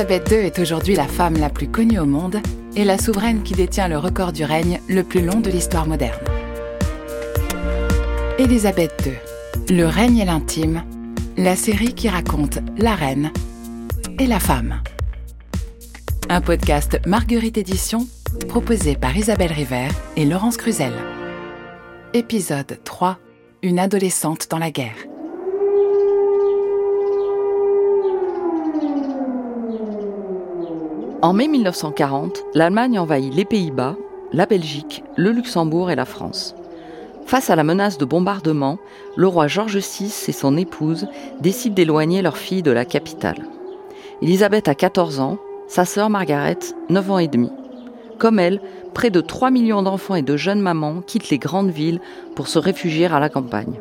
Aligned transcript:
Élisabeth 0.00 0.30
II 0.30 0.38
est 0.38 0.58
aujourd'hui 0.58 0.94
la 0.94 1.06
femme 1.06 1.36
la 1.36 1.50
plus 1.50 1.68
connue 1.68 1.98
au 1.98 2.06
monde 2.06 2.40
et 2.74 2.84
la 2.84 2.96
souveraine 2.96 3.42
qui 3.42 3.52
détient 3.52 3.86
le 3.86 3.98
record 3.98 4.32
du 4.32 4.44
règne 4.44 4.80
le 4.88 5.04
plus 5.04 5.20
long 5.20 5.40
de 5.40 5.50
l'histoire 5.50 5.86
moderne. 5.86 6.24
Élisabeth 8.38 8.94
II, 9.04 9.76
Le 9.76 9.84
règne 9.84 10.16
et 10.16 10.24
l'intime, 10.24 10.84
la 11.36 11.54
série 11.54 11.92
qui 11.92 12.08
raconte 12.08 12.60
la 12.78 12.94
reine 12.94 13.30
et 14.18 14.26
la 14.26 14.40
femme. 14.40 14.80
Un 16.30 16.40
podcast 16.40 16.98
Marguerite 17.04 17.58
Édition 17.58 18.08
proposé 18.48 18.96
par 18.96 19.14
Isabelle 19.14 19.52
River 19.52 19.88
et 20.16 20.24
Laurence 20.24 20.56
Cruzel. 20.56 20.94
Épisode 22.14 22.78
3 22.84 23.18
Une 23.62 23.78
adolescente 23.78 24.48
dans 24.48 24.58
la 24.58 24.70
guerre. 24.70 25.09
En 31.22 31.34
mai 31.34 31.48
1940, 31.48 32.44
l'Allemagne 32.54 32.98
envahit 32.98 33.34
les 33.34 33.44
Pays-Bas, 33.44 33.96
la 34.32 34.46
Belgique, 34.46 35.04
le 35.16 35.32
Luxembourg 35.32 35.90
et 35.90 35.94
la 35.94 36.06
France. 36.06 36.54
Face 37.26 37.50
à 37.50 37.56
la 37.56 37.62
menace 37.62 37.98
de 37.98 38.06
bombardement, 38.06 38.78
le 39.16 39.26
roi 39.26 39.46
George 39.46 39.76
VI 39.76 40.10
et 40.28 40.32
son 40.32 40.56
épouse 40.56 41.08
décident 41.42 41.74
d'éloigner 41.74 42.22
leur 42.22 42.38
fille 42.38 42.62
de 42.62 42.70
la 42.70 42.86
capitale. 42.86 43.44
Elisabeth 44.22 44.66
a 44.68 44.74
14 44.74 45.20
ans, 45.20 45.36
sa 45.68 45.84
sœur 45.84 46.08
Margaret 46.08 46.58
9 46.88 47.10
ans 47.10 47.18
et 47.18 47.28
demi. 47.28 47.50
Comme 48.18 48.38
elle, 48.38 48.62
près 48.94 49.10
de 49.10 49.20
3 49.20 49.50
millions 49.50 49.82
d'enfants 49.82 50.14
et 50.14 50.22
de 50.22 50.38
jeunes 50.38 50.62
mamans 50.62 51.02
quittent 51.06 51.28
les 51.28 51.38
grandes 51.38 51.70
villes 51.70 52.00
pour 52.34 52.48
se 52.48 52.58
réfugier 52.58 53.06
à 53.06 53.20
la 53.20 53.28
campagne. 53.28 53.78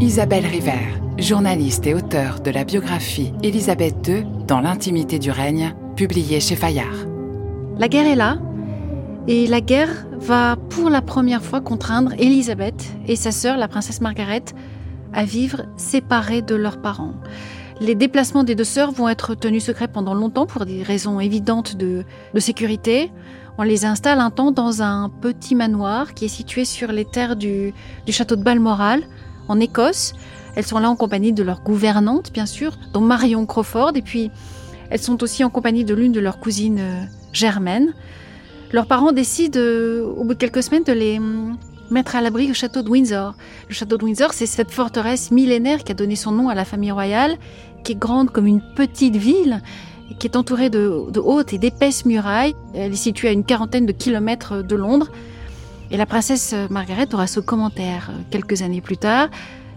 Isabelle 0.00 0.46
River, 0.46 0.78
journaliste 1.20 1.86
et 1.86 1.94
auteure 1.94 2.40
de 2.40 2.50
la 2.50 2.64
biographie 2.64 3.32
Élisabeth 3.42 4.08
II 4.08 4.26
dans 4.46 4.60
l'intimité 4.60 5.18
du 5.18 5.30
règne, 5.30 5.74
publiée 5.96 6.40
chez 6.40 6.56
Fayard. 6.56 7.06
La 7.78 7.88
guerre 7.88 8.06
est 8.06 8.16
là, 8.16 8.38
et 9.28 9.46
la 9.46 9.60
guerre 9.60 10.06
va 10.18 10.56
pour 10.56 10.88
la 10.88 11.02
première 11.02 11.42
fois 11.42 11.60
contraindre 11.60 12.12
Élisabeth 12.18 12.92
et 13.06 13.16
sa 13.16 13.32
sœur, 13.32 13.58
la 13.58 13.68
princesse 13.68 14.00
Margaret, 14.00 14.44
à 15.12 15.24
vivre 15.24 15.62
séparées 15.76 16.42
de 16.42 16.54
leurs 16.54 16.80
parents. 16.80 17.14
Les 17.80 17.94
déplacements 17.94 18.44
des 18.44 18.54
deux 18.54 18.64
sœurs 18.64 18.92
vont 18.92 19.08
être 19.08 19.34
tenus 19.34 19.64
secrets 19.64 19.88
pendant 19.88 20.14
longtemps 20.14 20.46
pour 20.46 20.64
des 20.64 20.82
raisons 20.82 21.20
évidentes 21.20 21.76
de, 21.76 22.04
sécurité. 22.38 23.10
On 23.58 23.62
les 23.62 23.84
installe 23.84 24.20
un 24.20 24.30
temps 24.30 24.52
dans 24.52 24.82
un 24.82 25.10
petit 25.20 25.54
manoir 25.54 26.14
qui 26.14 26.26
est 26.26 26.28
situé 26.28 26.64
sur 26.64 26.92
les 26.92 27.04
terres 27.04 27.36
du 27.36 27.72
château 28.08 28.36
de 28.36 28.42
Balmoral, 28.42 29.02
en 29.48 29.60
Écosse. 29.60 30.14
Elles 30.56 30.66
sont 30.66 30.78
là 30.78 30.90
en 30.90 30.96
compagnie 30.96 31.32
de 31.32 31.42
leur 31.42 31.62
gouvernante, 31.62 32.32
bien 32.32 32.46
sûr, 32.46 32.76
dont 32.92 33.00
Marion 33.00 33.46
Crawford, 33.46 33.92
et 33.94 34.02
puis 34.02 34.30
elles 34.90 35.00
sont 35.00 35.22
aussi 35.22 35.44
en 35.44 35.50
compagnie 35.50 35.84
de 35.84 35.94
l'une 35.94 36.12
de 36.12 36.20
leurs 36.20 36.40
cousines 36.40 36.80
euh, 36.80 37.02
germaines. 37.32 37.94
Leurs 38.72 38.86
parents 38.86 39.12
décident, 39.12 39.58
euh, 39.58 40.04
au 40.04 40.24
bout 40.24 40.34
de 40.34 40.38
quelques 40.38 40.62
semaines, 40.62 40.84
de 40.84 40.92
les 40.92 41.18
hum, 41.18 41.56
mettre 41.90 42.16
à 42.16 42.20
l'abri 42.20 42.50
au 42.50 42.54
château 42.54 42.82
de 42.82 42.90
Windsor. 42.90 43.34
Le 43.68 43.74
château 43.74 43.96
de 43.96 44.04
Windsor, 44.04 44.32
c'est 44.32 44.46
cette 44.46 44.70
forteresse 44.70 45.30
millénaire 45.30 45.84
qui 45.84 45.92
a 45.92 45.94
donné 45.94 46.16
son 46.16 46.32
nom 46.32 46.48
à 46.48 46.54
la 46.54 46.64
famille 46.64 46.90
royale, 46.90 47.36
qui 47.84 47.92
est 47.92 47.98
grande 47.98 48.30
comme 48.30 48.46
une 48.46 48.62
petite 48.74 49.16
ville, 49.16 49.62
et 50.10 50.14
qui 50.14 50.26
est 50.26 50.36
entourée 50.36 50.70
de, 50.70 51.10
de 51.10 51.20
hautes 51.20 51.52
et 51.52 51.58
d'épaisses 51.58 52.04
murailles. 52.04 52.54
Elle 52.74 52.92
est 52.92 52.96
située 52.96 53.28
à 53.28 53.32
une 53.32 53.44
quarantaine 53.44 53.86
de 53.86 53.92
kilomètres 53.92 54.62
de 54.62 54.76
Londres. 54.76 55.10
Et 55.92 55.96
la 55.96 56.06
princesse 56.06 56.54
Margaret 56.68 57.12
aura 57.12 57.26
ce 57.26 57.40
commentaire 57.40 58.10
euh, 58.10 58.22
quelques 58.30 58.62
années 58.62 58.80
plus 58.80 58.96
tard. 58.96 59.28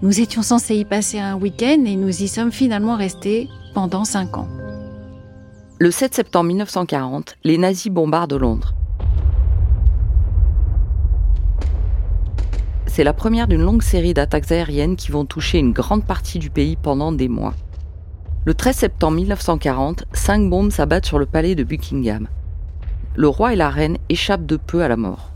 Nous 0.01 0.19
étions 0.19 0.41
censés 0.41 0.75
y 0.75 0.85
passer 0.85 1.19
un 1.19 1.35
week-end 1.35 1.83
et 1.85 1.95
nous 1.95 2.23
y 2.23 2.27
sommes 2.27 2.51
finalement 2.51 2.97
restés 2.97 3.47
pendant 3.73 4.03
cinq 4.05 4.37
ans. 4.37 4.47
Le 5.79 5.91
7 5.91 6.13
septembre 6.13 6.47
1940, 6.47 7.35
les 7.43 7.57
nazis 7.57 7.91
bombardent 7.91 8.33
Londres. 8.33 8.73
C'est 12.87 13.03
la 13.03 13.13
première 13.13 13.47
d'une 13.47 13.63
longue 13.63 13.81
série 13.81 14.13
d'attaques 14.13 14.51
aériennes 14.51 14.95
qui 14.95 15.11
vont 15.11 15.25
toucher 15.25 15.57
une 15.57 15.73
grande 15.73 16.05
partie 16.05 16.39
du 16.39 16.49
pays 16.49 16.75
pendant 16.75 17.11
des 17.11 17.27
mois. 17.27 17.53
Le 18.45 18.53
13 18.53 18.75
septembre 18.75 19.15
1940, 19.17 20.05
cinq 20.13 20.49
bombes 20.49 20.71
s'abattent 20.71 21.05
sur 21.05 21.17
le 21.17 21.25
palais 21.25 21.55
de 21.55 21.63
Buckingham. 21.63 22.27
Le 23.15 23.27
roi 23.27 23.53
et 23.53 23.55
la 23.55 23.69
reine 23.69 23.97
échappent 24.09 24.45
de 24.45 24.57
peu 24.57 24.83
à 24.83 24.87
la 24.87 24.97
mort. 24.97 25.32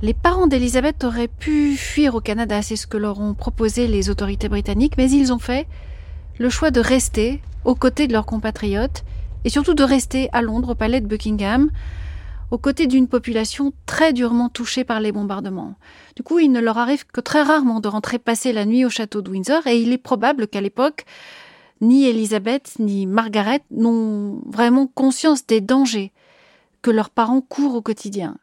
Les 0.00 0.14
parents 0.14 0.46
d'Elisabeth 0.46 1.02
auraient 1.02 1.26
pu 1.26 1.76
fuir 1.76 2.14
au 2.14 2.20
Canada, 2.20 2.62
c'est 2.62 2.76
ce 2.76 2.86
que 2.86 2.96
leur 2.96 3.18
ont 3.18 3.34
proposé 3.34 3.88
les 3.88 4.10
autorités 4.10 4.48
britanniques, 4.48 4.96
mais 4.96 5.10
ils 5.10 5.32
ont 5.32 5.40
fait 5.40 5.66
le 6.38 6.48
choix 6.50 6.70
de 6.70 6.78
rester 6.78 7.42
aux 7.64 7.74
côtés 7.74 8.06
de 8.06 8.12
leurs 8.12 8.24
compatriotes 8.24 9.02
et 9.44 9.48
surtout 9.48 9.74
de 9.74 9.82
rester 9.82 10.28
à 10.32 10.40
Londres, 10.40 10.70
au 10.70 10.74
palais 10.76 11.00
de 11.00 11.08
Buckingham, 11.08 11.72
aux 12.52 12.58
côtés 12.58 12.86
d'une 12.86 13.08
population 13.08 13.72
très 13.86 14.12
durement 14.12 14.48
touchée 14.48 14.84
par 14.84 15.00
les 15.00 15.10
bombardements. 15.10 15.74
Du 16.14 16.22
coup, 16.22 16.38
il 16.38 16.52
ne 16.52 16.60
leur 16.60 16.78
arrive 16.78 17.04
que 17.04 17.20
très 17.20 17.42
rarement 17.42 17.80
de 17.80 17.88
rentrer 17.88 18.20
passer 18.20 18.52
la 18.52 18.66
nuit 18.66 18.84
au 18.84 18.90
château 18.90 19.20
de 19.20 19.30
Windsor 19.30 19.66
et 19.66 19.80
il 19.80 19.92
est 19.92 19.98
probable 19.98 20.46
qu'à 20.46 20.60
l'époque, 20.60 21.06
ni 21.80 22.06
Elisabeth 22.06 22.76
ni 22.78 23.06
Margaret 23.06 23.62
n'ont 23.72 24.42
vraiment 24.46 24.86
conscience 24.86 25.44
des 25.44 25.60
dangers 25.60 26.12
que 26.82 26.92
leurs 26.92 27.10
parents 27.10 27.40
courent 27.40 27.74
au 27.74 27.82
quotidien. 27.82 28.36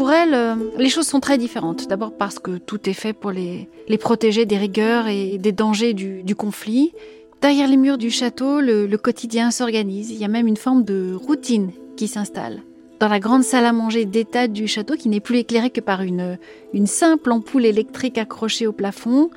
Pour 0.00 0.12
elle, 0.12 0.32
euh, 0.32 0.54
les 0.78 0.88
choses 0.88 1.06
sont 1.06 1.20
très 1.20 1.36
différentes. 1.36 1.86
D'abord 1.86 2.16
parce 2.16 2.38
que 2.38 2.56
tout 2.56 2.88
est 2.88 2.94
fait 2.94 3.12
pour 3.12 3.32
les, 3.32 3.68
protéger 3.98 4.46
des 4.46 4.56
rigueurs 4.56 5.08
et 5.08 5.36
des 5.36 5.52
dangers 5.52 5.92
du, 5.92 6.34
conflit. 6.34 6.94
Derrière 7.42 7.68
les 7.68 7.76
murs 7.76 7.98
du 7.98 8.10
château, 8.10 8.62
le, 8.62 8.96
quotidien 8.96 9.50
s'organise. 9.50 10.10
Il 10.10 10.16
y 10.16 10.24
a 10.24 10.28
même 10.28 10.46
une 10.46 10.56
forme 10.56 10.84
de 10.84 11.12
routine 11.12 11.72
qui 11.98 12.08
s'installe. 12.08 12.62
Dans 12.98 13.08
la 13.08 13.20
grande 13.20 13.42
salle 13.42 13.66
à 13.66 13.74
manger 13.74 14.06
d'état 14.06 14.48
du 14.48 14.66
château, 14.68 14.96
qui 14.96 15.10
n'est 15.10 15.20
plus 15.20 15.36
éclairée 15.36 15.68
que 15.68 15.82
par 15.82 16.00
une 16.00 16.38
simple 16.86 17.30
ampoule 17.30 17.66
électrique 17.66 18.16
accrochée 18.16 18.66
au 18.66 18.72
plafond, 18.72 19.28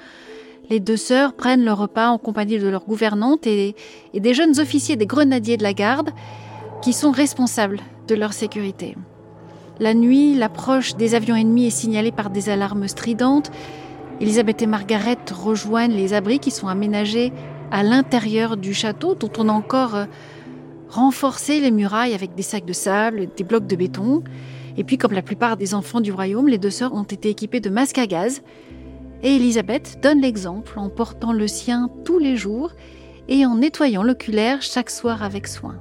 les 0.69 0.79
deux 0.79 0.95
sœurs 0.95 1.33
prennent 1.33 1.65
leur 1.65 1.77
repas 1.77 2.07
en 2.07 2.17
compagnie 2.17 2.57
de 2.57 2.69
leur 2.69 2.85
gouvernante 2.85 3.47
et 3.47 3.75
des 4.13 4.33
jeunes 4.33 4.61
officiers 4.61 4.95
des 4.95 5.07
grenadiers 5.07 5.57
de 5.57 5.63
la 5.63 5.73
garde 5.73 6.11
qui 6.81 6.93
sont 6.93 7.11
responsables 7.11 7.81
de 8.07 8.15
leur 8.15 8.31
sécurité. 8.31 8.95
La 9.79 9.95
nuit, 9.95 10.35
l'approche 10.35 10.95
des 10.95 11.15
avions 11.15 11.35
ennemis 11.35 11.67
est 11.67 11.71
signalée 11.71 12.11
par 12.11 12.29
des 12.29 12.49
alarmes 12.49 12.87
stridentes. 12.87 13.51
Elisabeth 14.21 14.61
et 14.61 14.67
Margaret 14.67 15.17
rejoignent 15.31 15.95
les 15.95 16.13
abris 16.13 16.39
qui 16.39 16.51
sont 16.51 16.67
aménagés 16.67 17.33
à 17.71 17.81
l'intérieur 17.81 18.55
du 18.55 18.73
château, 18.73 19.15
dont 19.15 19.31
on 19.39 19.49
a 19.49 19.51
encore 19.51 19.95
euh, 19.95 20.05
renforcé 20.89 21.59
les 21.59 21.71
murailles 21.71 22.13
avec 22.13 22.35
des 22.35 22.43
sacs 22.43 22.65
de 22.65 22.73
sable, 22.73 23.29
des 23.35 23.43
blocs 23.43 23.65
de 23.65 23.75
béton. 23.75 24.23
Et 24.77 24.83
puis, 24.83 24.99
comme 24.99 25.13
la 25.13 25.23
plupart 25.23 25.57
des 25.57 25.73
enfants 25.73 26.01
du 26.01 26.11
royaume, 26.11 26.47
les 26.47 26.59
deux 26.59 26.69
sœurs 26.69 26.93
ont 26.93 27.03
été 27.03 27.29
équipées 27.29 27.59
de 27.59 27.71
masques 27.71 27.97
à 27.97 28.05
gaz. 28.05 28.43
Et 29.23 29.37
Elisabeth 29.37 29.99
donne 30.03 30.21
l'exemple 30.21 30.77
en 30.77 30.89
portant 30.89 31.33
le 31.33 31.47
sien 31.47 31.89
tous 32.05 32.19
les 32.19 32.35
jours 32.35 32.73
et 33.27 33.45
en 33.45 33.55
nettoyant 33.55 34.03
l'oculaire 34.03 34.61
chaque 34.61 34.91
soir 34.91 35.23
avec 35.23 35.47
soin. 35.47 35.77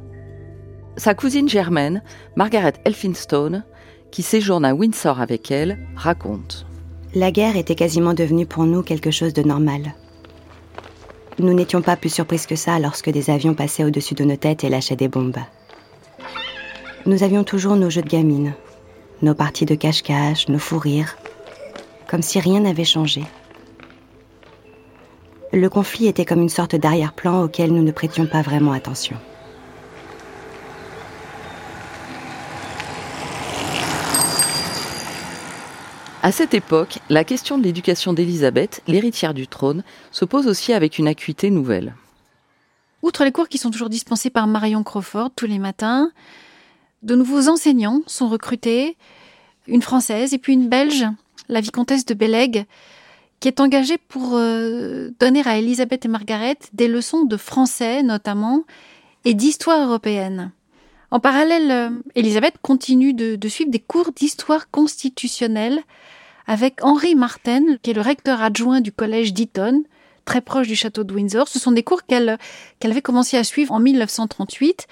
Sa 0.97 1.15
cousine 1.15 1.49
germaine, 1.49 2.03
Margaret 2.37 2.75
Elphinstone, 2.85 3.65
qui 4.13 4.23
séjourne 4.23 4.65
à 4.65 4.75
Windsor 4.75 5.21
avec 5.21 5.51
elle, 5.51 5.79
raconte. 5.97 6.67
La 7.15 7.33
guerre 7.33 7.57
était 7.57 7.75
quasiment 7.75 8.15
devenue 8.15 8.47
pour 8.47 8.65
nous 8.65 8.83
quelque 8.83 9.11
chose 9.11 9.33
de 9.33 9.43
normal. 9.43 9.95
Nous 11.39 11.55
n'étions 11.55 11.83
pas 11.83 11.97
plus 11.97 12.13
surprises 12.13 12.47
que 12.47 12.55
ça 12.55 12.79
lorsque 12.79 13.11
des 13.11 13.31
avions 13.31 13.55
passaient 13.55 13.85
au-dessus 13.85 14.15
de 14.15 14.25
nos 14.25 14.37
têtes 14.37 14.65
et 14.65 14.69
lâchaient 14.69 14.97
des 14.97 15.09
bombes. 15.09 15.39
Nous 17.07 17.25
avions 17.25 17.43
toujours 17.43 17.75
nos 17.75 17.91
jeux 17.91 18.03
de 18.03 18.09
gamines, 18.09 18.55
nos 19.23 19.35
parties 19.35 19.65
de 19.65 19.75
cache-cache, 19.75 20.49
nos 20.49 20.59
fous 20.59 20.79
rires, 20.79 21.17
comme 22.09 22.23
si 22.23 22.39
rien 22.39 22.61
n'avait 22.61 22.85
changé. 22.85 23.25
Le 25.53 25.69
conflit 25.69 26.07
était 26.07 26.25
comme 26.25 26.43
une 26.43 26.49
sorte 26.49 26.77
d'arrière-plan 26.77 27.43
auquel 27.43 27.73
nous 27.73 27.83
ne 27.83 27.93
prêtions 27.93 28.27
pas 28.27 28.43
vraiment 28.43 28.73
attention. 28.73 29.17
À 36.25 36.31
cette 36.31 36.55
époque, 36.55 37.01
la 37.09 37.25
question 37.25 37.59
de 37.59 37.65
l'éducation 37.65 38.13
d'Élisabeth, 38.13 38.81
l'héritière 38.87 39.35
du 39.35 39.49
trône, 39.49 39.83
se 40.13 40.25
pose 40.25 40.47
aussi 40.47 40.73
avec 40.73 40.99
une 40.99 41.09
acuité 41.09 41.51
nouvelle. 41.51 41.97
Outre 43.03 43.25
les 43.25 43.33
cours 43.33 43.49
qui 43.49 43.59
sont 43.59 43.73
toujours 43.73 43.89
dispensés 43.89 44.31
par 44.31 44.47
Marion 44.47 44.85
Crawford 44.85 45.31
tous 45.35 45.47
les 45.47 45.59
matins, 45.59 46.13
de 47.03 47.17
nouveaux 47.17 47.49
enseignants 47.49 48.03
sont 48.07 48.29
recrutés, 48.29 48.97
une 49.67 49.83
française 49.83 50.33
et 50.33 50.39
puis 50.39 50.53
une 50.53 50.69
belge, 50.69 51.05
la 51.49 51.61
vicomtesse 51.61 52.07
de 52.07 52.15
Bellègue, 52.15 52.67
qui 53.41 53.49
est 53.49 53.59
engagée 53.59 53.99
pour 53.99 54.35
euh, 54.35 55.11
donner 55.19 55.43
à 55.45 55.59
Elisabeth 55.59 56.05
et 56.05 56.09
Margaret 56.09 56.59
des 56.73 56.87
leçons 56.87 57.25
de 57.25 57.37
français 57.37 58.05
notamment 58.05 58.63
et 59.25 59.35
d'histoire 59.35 59.89
européenne. 59.89 60.53
En 61.13 61.21
parallèle, 61.21 61.93
Elisabeth 62.15 62.55
continue 62.63 63.13
de, 63.13 63.49
suivre 63.49 63.71
des 63.71 63.79
cours 63.79 64.13
d'histoire 64.13 64.71
constitutionnelle 64.71 65.83
avec 66.47 66.83
Henri 66.83 67.15
Martin, 67.17 67.77
qui 67.83 67.91
est 67.91 67.95
le 67.95 68.01
recteur 68.01 68.41
adjoint 68.41 68.81
du 68.81 68.93
collège 68.93 69.35
d'Eton, 69.35 69.85
très 70.25 70.41
proche 70.41 70.69
du 70.69 70.75
château 70.75 71.05
de 71.05 71.13
Windsor. 71.13 71.49
Ce 71.49 71.59
sont 71.59 71.73
des 71.73 71.83
cours 71.83 72.07
qu'elle 72.07 72.39
qu'elle 72.81 72.93
avait 72.93 73.03
commencé 73.03 73.37
à 73.37 73.45
suivre 73.45 73.75
en 73.75 73.79
1938 73.79 74.87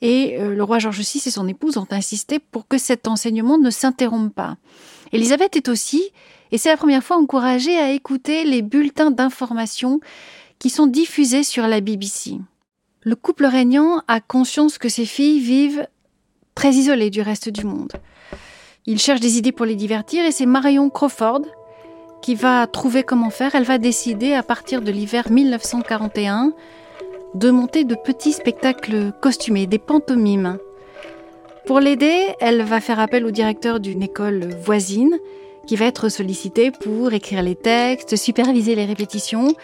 et 0.00 0.36
euh, 0.38 0.54
le 0.54 0.62
roi 0.62 0.78
George 0.78 1.00
VI 1.00 1.24
et 1.26 1.30
son 1.32 1.48
épouse 1.48 1.76
ont 1.76 1.88
insisté 1.90 2.38
pour 2.38 2.68
que 2.68 2.78
cet 2.78 3.08
enseignement 3.08 3.58
ne 3.58 3.70
s'interrompe 3.70 4.32
pas. 4.32 4.58
Elisabeth 5.12 5.56
est 5.56 5.68
aussi, 5.68 6.04
et 6.52 6.58
c'est 6.58 6.68
la 6.68 6.76
première 6.76 7.02
fois, 7.02 7.16
encouragée 7.16 7.76
à 7.76 7.90
écouter 7.90 8.44
les 8.44 8.62
bulletins 8.62 9.10
d'information 9.10 9.98
qui 10.60 10.70
sont 10.70 10.86
diffusés 10.86 11.42
sur 11.42 11.66
la 11.66 11.80
BBC. 11.80 12.36
Le 13.08 13.16
couple 13.16 13.46
régnant 13.46 14.02
a 14.06 14.20
conscience 14.20 14.76
que 14.76 14.90
ses 14.90 15.06
filles 15.06 15.40
vivent 15.40 15.88
très 16.54 16.72
isolées 16.72 17.08
du 17.08 17.22
reste 17.22 17.48
du 17.48 17.64
monde. 17.64 17.92
Il 18.84 18.98
cherche 18.98 19.20
des 19.20 19.38
idées 19.38 19.50
pour 19.50 19.64
les 19.64 19.76
divertir 19.76 20.26
et 20.26 20.30
c'est 20.30 20.44
Marion 20.44 20.90
Crawford 20.90 21.40
qui 22.20 22.34
va 22.34 22.66
trouver 22.66 23.04
comment 23.04 23.30
faire. 23.30 23.54
Elle 23.54 23.64
va 23.64 23.78
décider 23.78 24.34
à 24.34 24.42
partir 24.42 24.82
de 24.82 24.90
l'hiver 24.90 25.30
1941 25.30 26.52
de 27.32 27.50
monter 27.50 27.84
de 27.84 27.94
petits 27.94 28.34
spectacles 28.34 29.14
costumés, 29.22 29.66
des 29.66 29.78
pantomimes. 29.78 30.58
Pour 31.64 31.80
l'aider, 31.80 32.34
elle 32.40 32.60
va 32.60 32.78
faire 32.82 33.00
appel 33.00 33.24
au 33.24 33.30
directeur 33.30 33.80
d'une 33.80 34.02
école 34.02 34.50
voisine 34.60 35.16
qui 35.66 35.76
va 35.76 35.86
être 35.86 36.10
sollicité 36.10 36.72
pour 36.72 37.14
écrire 37.14 37.40
les 37.40 37.54
textes, 37.54 38.16
superviser 38.16 38.74
les 38.74 38.84
répétitions, 38.84 39.54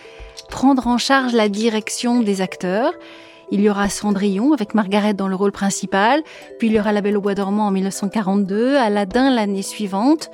prendre 0.48 0.86
en 0.86 0.96
charge 0.96 1.34
la 1.34 1.50
direction 1.50 2.22
des 2.22 2.40
acteurs. 2.40 2.94
Il 3.50 3.60
y 3.60 3.68
aura 3.68 3.88
Cendrillon 3.88 4.52
avec 4.52 4.74
Margaret 4.74 5.14
dans 5.14 5.28
le 5.28 5.36
rôle 5.36 5.52
principal, 5.52 6.22
puis 6.58 6.68
il 6.68 6.74
y 6.74 6.80
aura 6.80 6.92
La 6.92 7.00
Belle 7.00 7.16
au 7.16 7.20
Bois 7.20 7.34
dormant 7.34 7.66
en 7.66 7.70
1942, 7.70 8.76
Aladdin 8.76 9.30
l'année 9.30 9.62
suivante. 9.62 10.30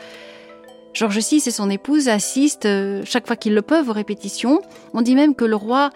Georges 0.92 1.18
VI 1.18 1.42
et 1.46 1.50
son 1.50 1.70
épouse 1.70 2.08
assistent 2.08 2.66
euh, 2.66 3.02
chaque 3.04 3.26
fois 3.26 3.36
qu'ils 3.36 3.54
le 3.54 3.62
peuvent 3.62 3.88
aux 3.88 3.92
répétitions. 3.92 4.60
On 4.92 5.02
dit 5.02 5.14
même 5.14 5.34
que 5.34 5.44
le 5.44 5.56
roi 5.56 5.90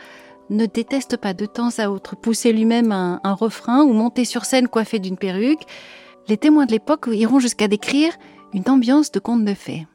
ne 0.51 0.67
déteste 0.67 1.17
pas 1.17 1.35
de 1.35 1.47
temps 1.47 1.71
à 1.79 1.89
autre 1.89 2.17
pousser 2.17 2.53
lui-même 2.53 2.93
un, 2.93 3.21
refrain 3.35 3.83
ou 3.83 3.93
monter 3.93 4.25
sur 4.25 4.45
scène 4.45 4.69
coiffé 4.69 4.99
d'une 4.99 5.17
perruque. 5.17 5.63
Les 6.29 6.37
témoins 6.37 6.67
de 6.67 6.73
l'époque 6.73 7.09
iront 7.11 7.39
jusqu'à 7.39 7.69
décrire 7.69 8.13
une 8.53 8.69
ambiance 8.69 9.11
de 9.11 9.19
conte 9.19 9.45
de 9.45 9.55
fées. 9.55 9.87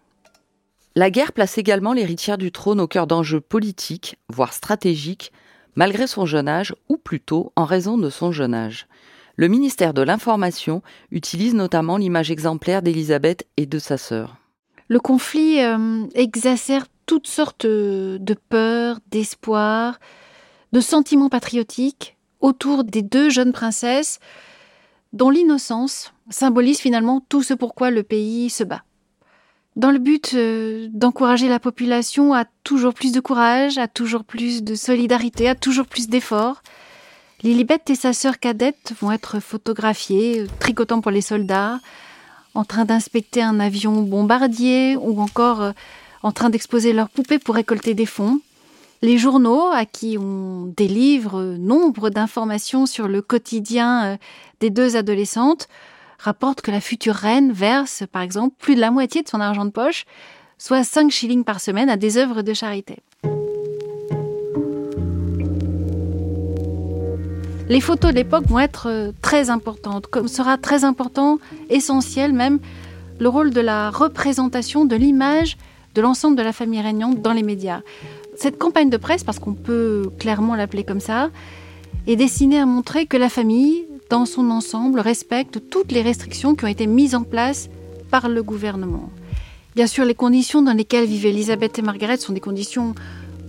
La 0.96 1.12
guerre 1.12 1.32
place 1.32 1.58
également 1.58 1.94
l'héritière 1.94 2.38
du 2.38 2.52
trône 2.52 2.82
au 2.82 2.88
cœur 2.88 3.08
d'enjeux 3.08 3.40
politiques, 3.40 4.18
voire 4.28 4.54
stratégiques, 4.54 5.32
malgré 5.76 6.08
son 6.08 6.26
jeune 6.26 6.48
âge, 6.48 6.76
ou 6.90 6.98
plutôt 6.98 7.52
en 7.56 7.66
raison 7.66 7.98
de 7.98 8.10
son 8.10 8.32
jeune 8.32 8.54
âge. 8.54 8.88
Le 9.36 9.48
ministère 9.48 9.94
de 9.94 10.02
l'Information 10.02 10.82
utilise 11.12 11.54
notamment 11.54 11.98
l'image 11.98 12.32
exemplaire 12.32 12.82
d'Élisabeth 12.82 13.48
et 13.58 13.66
de 13.66 13.80
sa 13.80 13.98
sœur. 13.98 14.36
Le 14.90 15.00
conflit 15.00 15.62
euh, 15.62 16.06
exacerbe 16.14 16.88
toutes 17.06 17.28
sortes 17.28 17.66
de 17.66 18.36
peurs, 18.50 19.00
d'espoirs, 19.12 20.00
de 20.74 20.80
sentiments 20.80 21.30
patriotiques 21.30 22.18
autour 22.42 22.84
des 22.84 23.02
deux 23.02 23.30
jeunes 23.30 23.54
princesses 23.54 24.20
dont 25.14 25.30
l'innocence 25.30 26.14
symbolise 26.30 26.80
finalement 26.80 27.26
tout 27.30 27.44
ce 27.44 27.54
pourquoi 27.54 27.92
le 27.92 28.04
pays 28.04 28.50
se 28.50 28.64
bat. 28.64 28.84
Dans 29.76 29.92
le 29.92 30.00
but 30.00 30.34
euh, 30.34 30.88
d'encourager 30.92 31.48
la 31.48 31.60
population 31.60 32.34
à 32.34 32.46
toujours 32.64 32.94
plus 32.94 33.12
de 33.12 33.20
courage, 33.20 33.78
à 33.78 33.88
toujours 33.88 34.24
plus 34.24 34.64
de 34.64 34.76
solidarité, 34.76 35.48
à 35.48 35.56
toujours 35.56 35.86
plus 35.86 36.08
d'efforts, 36.08 36.62
Lilibet 37.42 37.80
et 37.88 37.96
sa 37.96 38.12
sœur 38.12 38.40
cadette 38.40 38.94
vont 39.00 39.14
être 39.14 39.40
photographiées, 39.40 40.46
tricotant 40.60 41.00
pour 41.00 41.12
les 41.12 41.22
soldats, 41.22 41.80
en 42.54 42.66
train 42.66 42.84
d'inspecter 42.84 43.42
un 43.42 43.62
avion 43.62 44.02
bombardier 44.02 44.98
ou 44.98 45.22
encore 45.22 45.62
euh, 45.62 45.72
en 46.24 46.34
train 46.34 46.50
d'exposer 46.50 46.92
leurs 46.92 47.10
poupées 47.10 47.40
pour 47.40 47.56
récolter 47.56 47.94
des 47.94 48.06
fonds. 48.06 48.42
Les 49.02 49.18
journaux, 49.18 49.70
à 49.72 49.86
qui 49.86 50.18
on 50.20 50.74
délivre 50.76 51.56
nombre 51.58 52.10
d'informations 52.10 52.86
sur 52.86 53.08
le 53.08 53.22
quotidien 53.22 54.04
euh, 54.04 54.18
des 54.60 54.70
deux 54.70 54.98
adolescentes, 54.98 55.70
rapportent 56.20 56.62
que 56.62 56.72
la 56.72 56.82
future 56.82 57.16
reine 57.16 57.52
verse, 57.52 58.04
par 58.12 58.22
exemple, 58.22 58.56
plus 58.60 58.76
de 58.76 58.82
la 58.82 58.92
moitié 58.92 59.24
de 59.24 59.28
son 59.28 59.40
argent 59.40 59.66
de 59.66 59.72
poche, 59.72 60.06
soit 60.58 60.84
5 60.84 61.10
shillings 61.10 61.44
par 61.44 61.60
semaine, 61.62 61.90
à 61.90 61.98
des 61.98 62.18
œuvres 62.18 62.42
de 62.42 62.54
charité. 62.54 62.98
Les 67.70 67.82
photos 67.82 68.12
de 68.12 68.16
l'époque 68.16 68.46
vont 68.48 68.60
être 68.60 68.88
euh, 68.90 69.12
très 69.22 69.50
importantes, 69.50 70.08
comme 70.08 70.28
sera 70.28 70.58
très 70.58 70.84
important, 70.84 71.38
essentiel 71.70 72.34
même, 72.34 72.60
le 73.20 73.30
rôle 73.30 73.52
de 73.52 73.62
la 73.62 73.92
représentation 73.92 74.86
de 74.86 74.96
l'image 74.96 75.56
de 75.96 76.02
l'ensemble 76.02 76.36
de 76.36 76.42
la 76.42 76.54
famille 76.54 76.82
régnante 76.82 77.22
dans 77.22 77.34
les 77.34 77.44
médias. 77.44 77.82
Cette 78.36 78.58
campagne 78.58 78.90
de 78.90 78.98
presse, 78.98 79.24
parce 79.24 79.40
qu'on 79.40 79.54
peut 79.54 80.10
clairement 80.18 80.56
l'appeler 80.56 80.84
comme 80.84 81.00
ça, 81.00 81.30
est 82.08 82.16
destinée 82.16 82.60
à 82.60 82.66
montrer 82.66 83.06
que 83.06 83.18
la 83.18 83.30
famille, 83.30 83.86
dans 84.10 84.26
son 84.26 84.50
ensemble, 84.50 85.00
respecte 85.00 85.62
toutes 85.70 85.92
les 85.92 86.02
restrictions 86.02 86.56
qui 86.56 86.66
ont 86.66 86.68
été 86.68 86.88
mises 86.88 87.16
en 87.16 87.24
place 87.24 87.70
par 88.10 88.28
le 88.28 88.44
gouvernement. 88.44 89.10
Bien 89.76 89.88
sûr, 89.88 90.04
les 90.04 90.16
conditions 90.16 90.62
dans 90.62 90.74
lesquelles 90.74 91.06
vivent 91.06 91.28
Elisabeth 91.28 91.80
et 91.80 91.82
Margaret 91.82 92.18
sont 92.18 92.34
des 92.34 92.40
conditions 92.40 92.96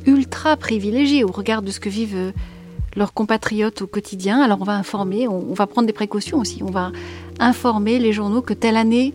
ultra 0.06 0.56
privilégiées 0.56 1.24
au 1.24 1.32
regard 1.32 1.62
de 1.62 1.70
ce 1.70 1.80
que 1.80 1.88
vivent 1.88 2.16
euh, 2.16 2.32
leurs 2.96 3.12
compatriotes 3.12 3.82
au 3.82 3.86
quotidien. 3.86 4.40
Alors 4.40 4.60
on 4.60 4.64
va 4.64 4.74
informer, 4.74 5.28
on 5.28 5.54
va 5.54 5.66
prendre 5.66 5.86
des 5.86 5.92
précautions 5.92 6.38
aussi. 6.38 6.62
On 6.62 6.70
va 6.70 6.92
informer 7.38 7.98
les 7.98 8.12
journaux 8.12 8.42
que 8.42 8.54
telle 8.54 8.76
année, 8.76 9.14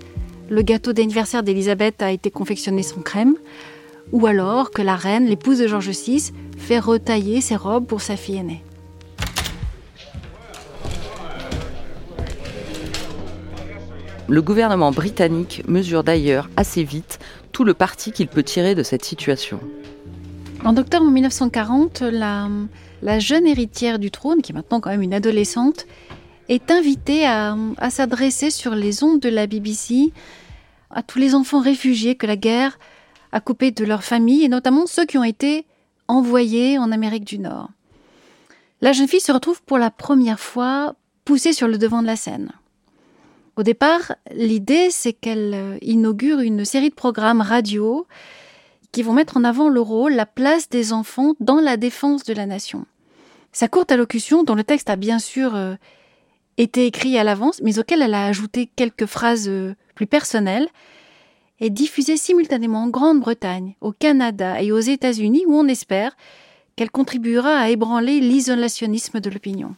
le 0.49 0.61
gâteau 0.61 0.93
d'anniversaire 0.93 1.43
d'Elisabeth 1.43 2.01
a 2.01 2.11
été 2.11 2.31
confectionné 2.31 2.83
sans 2.83 3.01
crème 3.01 3.35
ou 4.11 4.25
alors 4.27 4.71
que 4.71 4.81
la 4.81 4.95
reine, 4.95 5.25
l'épouse 5.25 5.59
de 5.59 5.67
George 5.67 5.89
VI, 5.89 6.31
fait 6.57 6.79
retailler 6.79 7.41
ses 7.41 7.55
robes 7.55 7.85
pour 7.85 8.01
sa 8.01 8.15
fille 8.15 8.37
aînée. 8.37 8.64
Le 14.27 14.41
gouvernement 14.41 14.91
britannique 14.91 15.61
mesure 15.67 16.03
d'ailleurs 16.03 16.49
assez 16.57 16.83
vite 16.83 17.19
tout 17.51 17.63
le 17.63 17.75
parti 17.75 18.11
qu'il 18.11 18.27
peut 18.27 18.41
tirer 18.41 18.73
de 18.73 18.81
cette 18.81 19.05
situation. 19.05 19.59
En 20.63 20.75
octobre 20.77 21.05
1940, 21.05 22.01
la, 22.01 23.19
jeune 23.19 23.45
héritière 23.45 23.99
du 23.99 24.09
trône, 24.09 24.41
qui 24.41 24.51
est 24.51 24.55
maintenant 24.55 24.79
quand 24.79 24.89
même 24.89 25.03
une 25.03 25.13
adolescente, 25.13 25.85
est 26.49 26.71
invitée 26.71 27.25
à, 27.27 27.55
à 27.77 27.91
s'adresser 27.91 28.49
sur 28.49 28.73
les 28.73 29.03
ondes 29.03 29.19
de 29.19 29.29
la 29.29 29.45
BBC 29.45 30.11
à 30.89 31.03
tous 31.03 31.19
les 31.19 31.35
enfants 31.35 31.61
réfugiés 31.61 32.15
que 32.15 32.25
la 32.25 32.35
guerre 32.35 32.79
à 33.31 33.41
couper 33.41 33.69
de 33.69 33.85
leur 33.85 34.03
famille, 34.03 34.43
et 34.43 34.49
notamment 34.49 34.87
ceux 34.87 35.05
qui 35.05 35.19
ont 35.19 35.23
été 35.23 35.65
envoyés 36.07 36.79
en 36.79 36.91
Amérique 36.91 37.25
du 37.25 37.37
Nord. 37.37 37.69
La 38.81 38.91
jeune 38.91 39.07
fille 39.07 39.19
se 39.19 39.31
retrouve 39.31 39.61
pour 39.63 39.77
la 39.77 39.91
première 39.91 40.39
fois 40.39 40.95
poussée 41.25 41.53
sur 41.53 41.67
le 41.67 41.77
devant 41.77 42.01
de 42.01 42.07
la 42.07 42.15
scène. 42.15 42.51
Au 43.57 43.63
départ, 43.63 44.15
l'idée, 44.31 44.89
c'est 44.91 45.13
qu'elle 45.13 45.53
euh, 45.53 45.77
inaugure 45.81 46.39
une 46.39 46.65
série 46.65 46.89
de 46.89 46.95
programmes 46.95 47.41
radio 47.41 48.05
qui 48.91 49.01
vont 49.01 49.13
mettre 49.13 49.37
en 49.37 49.45
avant 49.45 49.69
le 49.69 49.79
rôle, 49.79 50.13
la 50.13 50.25
place 50.25 50.69
des 50.69 50.91
enfants 50.91 51.35
dans 51.39 51.61
la 51.61 51.77
défense 51.77 52.23
de 52.23 52.33
la 52.33 52.45
nation. 52.45 52.85
Sa 53.53 53.69
courte 53.69 53.91
allocution, 53.91 54.43
dont 54.43 54.55
le 54.55 54.65
texte 54.65 54.89
a 54.89 54.97
bien 54.97 55.19
sûr 55.19 55.55
euh, 55.55 55.75
été 56.57 56.85
écrit 56.85 57.17
à 57.17 57.23
l'avance, 57.23 57.61
mais 57.63 57.79
auquel 57.79 58.01
elle 58.01 58.13
a 58.13 58.25
ajouté 58.25 58.69
quelques 58.75 59.05
phrases 59.05 59.47
euh, 59.47 59.73
plus 59.95 60.07
personnelles, 60.07 60.67
est 61.61 61.69
diffusée 61.69 62.17
simultanément 62.17 62.83
en 62.83 62.89
Grande-Bretagne, 62.89 63.75
au 63.79 63.93
Canada 63.93 64.61
et 64.61 64.73
aux 64.73 64.79
États-Unis 64.79 65.45
où 65.47 65.55
on 65.55 65.69
espère 65.69 66.17
qu'elle 66.75 66.91
contribuera 66.91 67.57
à 67.57 67.69
ébranler 67.69 68.19
l'isolationnisme 68.19 69.21
de 69.21 69.29
l'opinion. 69.29 69.75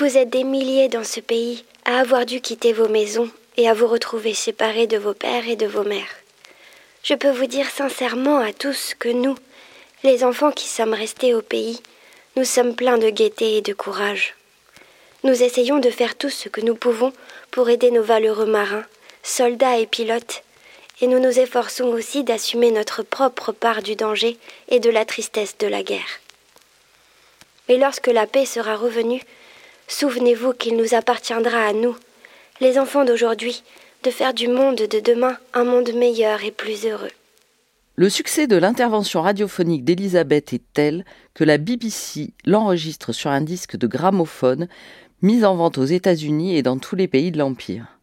Vous 0.00 0.16
êtes 0.16 0.30
des 0.30 0.42
milliers 0.42 0.88
dans 0.88 1.04
ce 1.04 1.20
pays 1.20 1.64
à 1.88 2.00
avoir 2.00 2.26
dû 2.26 2.42
quitter 2.42 2.74
vos 2.74 2.88
maisons 2.88 3.30
et 3.56 3.66
à 3.66 3.72
vous 3.72 3.86
retrouver 3.86 4.34
séparés 4.34 4.86
de 4.86 4.98
vos 4.98 5.14
pères 5.14 5.48
et 5.48 5.56
de 5.56 5.66
vos 5.66 5.84
mères. 5.84 6.16
Je 7.02 7.14
peux 7.14 7.30
vous 7.30 7.46
dire 7.46 7.70
sincèrement 7.70 8.40
à 8.40 8.52
tous 8.52 8.92
que 8.98 9.08
nous, 9.08 9.34
les 10.04 10.22
enfants 10.22 10.52
qui 10.52 10.68
sommes 10.68 10.92
restés 10.92 11.34
au 11.34 11.40
pays, 11.40 11.80
nous 12.36 12.44
sommes 12.44 12.76
pleins 12.76 12.98
de 12.98 13.08
gaieté 13.08 13.56
et 13.56 13.62
de 13.62 13.72
courage. 13.72 14.34
Nous 15.24 15.42
essayons 15.42 15.78
de 15.78 15.88
faire 15.88 16.14
tout 16.14 16.28
ce 16.28 16.50
que 16.50 16.60
nous 16.60 16.74
pouvons 16.74 17.14
pour 17.50 17.70
aider 17.70 17.90
nos 17.90 18.02
valeureux 18.02 18.44
marins, 18.44 18.84
soldats 19.22 19.78
et 19.78 19.86
pilotes, 19.86 20.42
et 21.00 21.06
nous 21.06 21.20
nous 21.20 21.38
efforçons 21.38 21.86
aussi 21.86 22.22
d'assumer 22.22 22.70
notre 22.70 23.02
propre 23.02 23.50
part 23.52 23.82
du 23.82 23.96
danger 23.96 24.36
et 24.68 24.78
de 24.78 24.90
la 24.90 25.06
tristesse 25.06 25.56
de 25.56 25.66
la 25.66 25.82
guerre. 25.82 26.20
Mais 27.66 27.78
lorsque 27.78 28.08
la 28.08 28.26
paix 28.26 28.44
sera 28.44 28.76
revenue, 28.76 29.22
souvenez-vous 29.88 30.52
qu'il 30.52 30.76
nous 30.76 30.94
appartiendra 30.94 31.58
à 31.58 31.72
nous, 31.72 31.96
les 32.60 32.78
enfants 32.78 33.04
d'aujourd'hui, 33.04 33.62
de 34.04 34.10
faire 34.10 34.34
du 34.34 34.48
monde 34.48 34.76
de 34.76 35.00
demain 35.00 35.36
un 35.54 35.64
monde 35.64 35.92
meilleur 35.94 36.44
et 36.44 36.52
plus 36.52 36.86
heureux. 36.86 37.10
Le 37.96 38.08
succès 38.08 38.46
de 38.46 38.56
l'intervention 38.56 39.22
radiophonique 39.22 39.84
d'Elisabeth 39.84 40.52
est 40.52 40.62
tel 40.72 41.04
que 41.34 41.42
la 41.42 41.58
BBC 41.58 42.30
l'enregistre 42.44 43.12
sur 43.12 43.30
un 43.30 43.40
disque 43.40 43.76
de 43.76 43.88
gramophone, 43.88 44.68
mise 45.20 45.44
en 45.44 45.56
vente 45.56 45.78
aux 45.78 45.84
États-Unis 45.84 46.56
et 46.56 46.62
dans 46.62 46.78
tous 46.78 46.94
les 46.94 47.08
pays 47.08 47.32
de 47.32 47.38
l'Empire. 47.38 47.98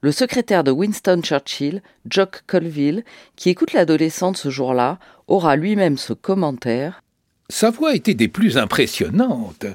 Le 0.00 0.10
secrétaire 0.12 0.64
de 0.64 0.72
Winston 0.72 1.20
Churchill, 1.22 1.82
Jock 2.08 2.42
Colville, 2.46 3.04
qui 3.36 3.50
écoute 3.50 3.72
l'adolescente 3.72 4.36
ce 4.36 4.50
jour-là, 4.50 4.98
aura 5.28 5.54
lui-même 5.54 5.98
ce 5.98 6.12
commentaire. 6.12 7.02
Sa 7.50 7.70
voix 7.70 7.94
était 7.94 8.14
des 8.14 8.28
plus 8.28 8.56
impressionnantes. 8.56 9.66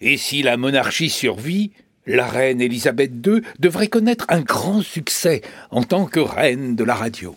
Et 0.00 0.16
si 0.16 0.42
la 0.42 0.56
monarchie 0.56 1.10
survit, 1.10 1.72
la 2.06 2.26
reine 2.26 2.60
Élisabeth 2.60 3.12
II 3.26 3.42
devrait 3.58 3.88
connaître 3.88 4.24
un 4.28 4.40
grand 4.40 4.82
succès 4.82 5.42
en 5.70 5.82
tant 5.82 6.06
que 6.06 6.20
reine 6.20 6.74
de 6.74 6.84
la 6.84 6.94
radio. 6.94 7.36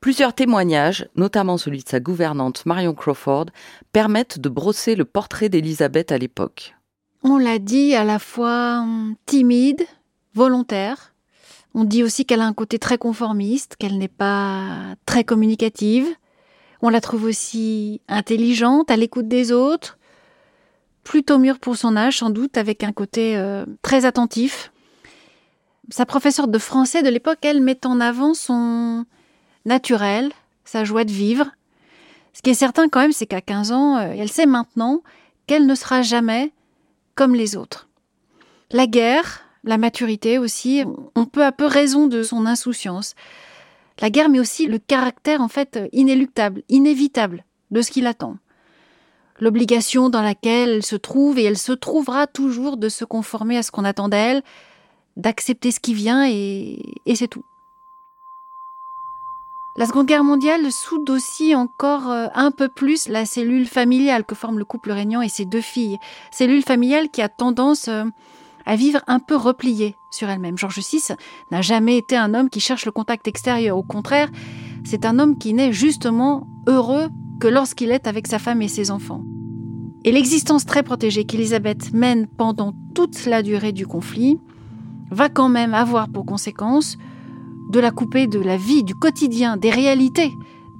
Plusieurs 0.00 0.34
témoignages, 0.34 1.08
notamment 1.16 1.58
celui 1.58 1.82
de 1.82 1.88
sa 1.88 2.00
gouvernante 2.00 2.64
Marion 2.66 2.94
Crawford, 2.94 3.46
permettent 3.92 4.38
de 4.38 4.48
brosser 4.48 4.94
le 4.94 5.04
portrait 5.04 5.48
d'Élisabeth 5.48 6.12
à 6.12 6.18
l'époque. 6.18 6.74
On 7.22 7.36
l'a 7.36 7.58
dit 7.58 7.94
à 7.94 8.04
la 8.04 8.18
fois 8.18 8.80
hum, 8.80 9.14
timide, 9.26 9.82
volontaire. 10.34 11.14
On 11.74 11.84
dit 11.84 12.02
aussi 12.02 12.24
qu'elle 12.24 12.40
a 12.40 12.46
un 12.46 12.54
côté 12.54 12.78
très 12.78 12.98
conformiste, 12.98 13.76
qu'elle 13.76 13.98
n'est 13.98 14.08
pas 14.08 14.94
très 15.06 15.24
communicative. 15.24 16.06
On 16.82 16.88
la 16.88 17.02
trouve 17.02 17.24
aussi 17.24 18.00
intelligente, 18.08 18.90
à 18.90 18.96
l'écoute 18.96 19.28
des 19.28 19.52
autres, 19.52 19.98
plutôt 21.04 21.38
mûre 21.38 21.58
pour 21.58 21.76
son 21.76 21.96
âge 21.96 22.18
sans 22.18 22.30
doute, 22.30 22.56
avec 22.56 22.84
un 22.84 22.92
côté 22.92 23.36
euh, 23.36 23.64
très 23.82 24.04
attentif. 24.04 24.72
Sa 25.90 26.06
professeure 26.06 26.48
de 26.48 26.58
français 26.58 27.02
de 27.02 27.08
l'époque, 27.08 27.38
elle 27.42 27.60
met 27.60 27.86
en 27.86 28.00
avant 28.00 28.34
son 28.34 29.04
naturel, 29.64 30.30
sa 30.64 30.84
joie 30.84 31.04
de 31.04 31.10
vivre. 31.10 31.50
Ce 32.32 32.42
qui 32.42 32.50
est 32.50 32.54
certain 32.54 32.88
quand 32.88 33.00
même, 33.00 33.12
c'est 33.12 33.26
qu'à 33.26 33.40
15 33.40 33.72
ans, 33.72 33.96
euh, 33.96 34.14
elle 34.16 34.30
sait 34.30 34.46
maintenant 34.46 35.02
qu'elle 35.46 35.66
ne 35.66 35.74
sera 35.74 36.02
jamais 36.02 36.52
comme 37.14 37.34
les 37.34 37.56
autres. 37.56 37.88
La 38.70 38.86
guerre, 38.86 39.40
la 39.64 39.78
maturité 39.78 40.38
aussi, 40.38 40.84
ont 41.16 41.26
peu 41.26 41.44
à 41.44 41.50
peu 41.50 41.66
raison 41.66 42.06
de 42.06 42.22
son 42.22 42.46
insouciance. 42.46 43.14
La 44.00 44.10
guerre, 44.10 44.28
mais 44.28 44.40
aussi 44.40 44.66
le 44.66 44.78
caractère 44.78 45.40
en 45.40 45.48
fait 45.48 45.78
inéluctable, 45.92 46.62
inévitable 46.68 47.44
de 47.70 47.82
ce 47.82 47.90
qui 47.90 48.00
l'attend. 48.00 48.36
L'obligation 49.40 50.10
dans 50.10 50.22
laquelle 50.22 50.68
elle 50.68 50.84
se 50.84 50.96
trouve, 50.96 51.38
et 51.38 51.44
elle 51.44 51.58
se 51.58 51.72
trouvera 51.72 52.26
toujours 52.26 52.76
de 52.76 52.88
se 52.88 53.04
conformer 53.04 53.56
à 53.56 53.62
ce 53.62 53.70
qu'on 53.70 53.84
attend 53.84 54.08
d'elle, 54.08 54.42
d'accepter 55.16 55.70
ce 55.70 55.80
qui 55.80 55.94
vient, 55.94 56.26
et, 56.28 56.78
c'est 57.14 57.28
tout. 57.28 57.42
La 59.76 59.86
Seconde 59.86 60.06
Guerre 60.06 60.24
mondiale 60.24 60.70
soude 60.70 61.08
aussi 61.08 61.54
encore 61.54 62.10
euh, 62.10 62.26
un 62.34 62.50
peu 62.50 62.68
plus 62.68 63.08
la 63.08 63.24
cellule 63.24 63.66
familiale 63.66 64.24
que 64.24 64.34
forme 64.34 64.58
le 64.58 64.64
couple 64.64 64.90
régnant 64.90 65.22
et 65.22 65.28
ses 65.28 65.46
deux 65.46 65.60
filles. 65.60 65.96
Cellule 66.32 66.62
familiale 66.62 67.08
qui 67.08 67.22
a 67.22 67.28
tendance 67.28 67.88
euh, 67.88 68.04
à 68.66 68.76
vivre 68.76 69.00
un 69.06 69.20
peu 69.20 69.36
repliée 69.36 69.96
sur 70.10 70.28
elle-même. 70.28 70.58
Georges 70.58 70.80
VI 70.80 71.14
n'a 71.50 71.62
jamais 71.62 71.96
été 71.96 72.16
un 72.16 72.34
homme 72.34 72.50
qui 72.50 72.60
cherche 72.60 72.84
le 72.84 72.92
contact 72.92 73.26
extérieur. 73.28 73.78
Au 73.78 73.82
contraire, 73.82 74.28
c'est 74.84 75.06
un 75.06 75.18
homme 75.18 75.38
qui 75.38 75.54
n'est 75.54 75.72
justement 75.72 76.46
heureux 76.66 77.08
que 77.40 77.48
lorsqu'il 77.48 77.90
est 77.90 78.06
avec 78.06 78.26
sa 78.26 78.38
femme 78.38 78.62
et 78.62 78.68
ses 78.68 78.90
enfants. 78.90 79.24
Et 80.04 80.12
l'existence 80.12 80.64
très 80.64 80.82
protégée 80.82 81.24
qu'Élisabeth 81.24 81.92
mène 81.92 82.26
pendant 82.26 82.74
toute 82.94 83.26
la 83.26 83.42
durée 83.42 83.72
du 83.72 83.86
conflit 83.86 84.38
va 85.10 85.28
quand 85.28 85.48
même 85.48 85.74
avoir 85.74 86.08
pour 86.08 86.24
conséquence 86.24 86.96
de 87.70 87.80
la 87.80 87.90
couper 87.90 88.26
de 88.26 88.38
la 88.38 88.56
vie, 88.56 88.84
du 88.84 88.94
quotidien, 88.94 89.56
des 89.56 89.70
réalités 89.70 90.30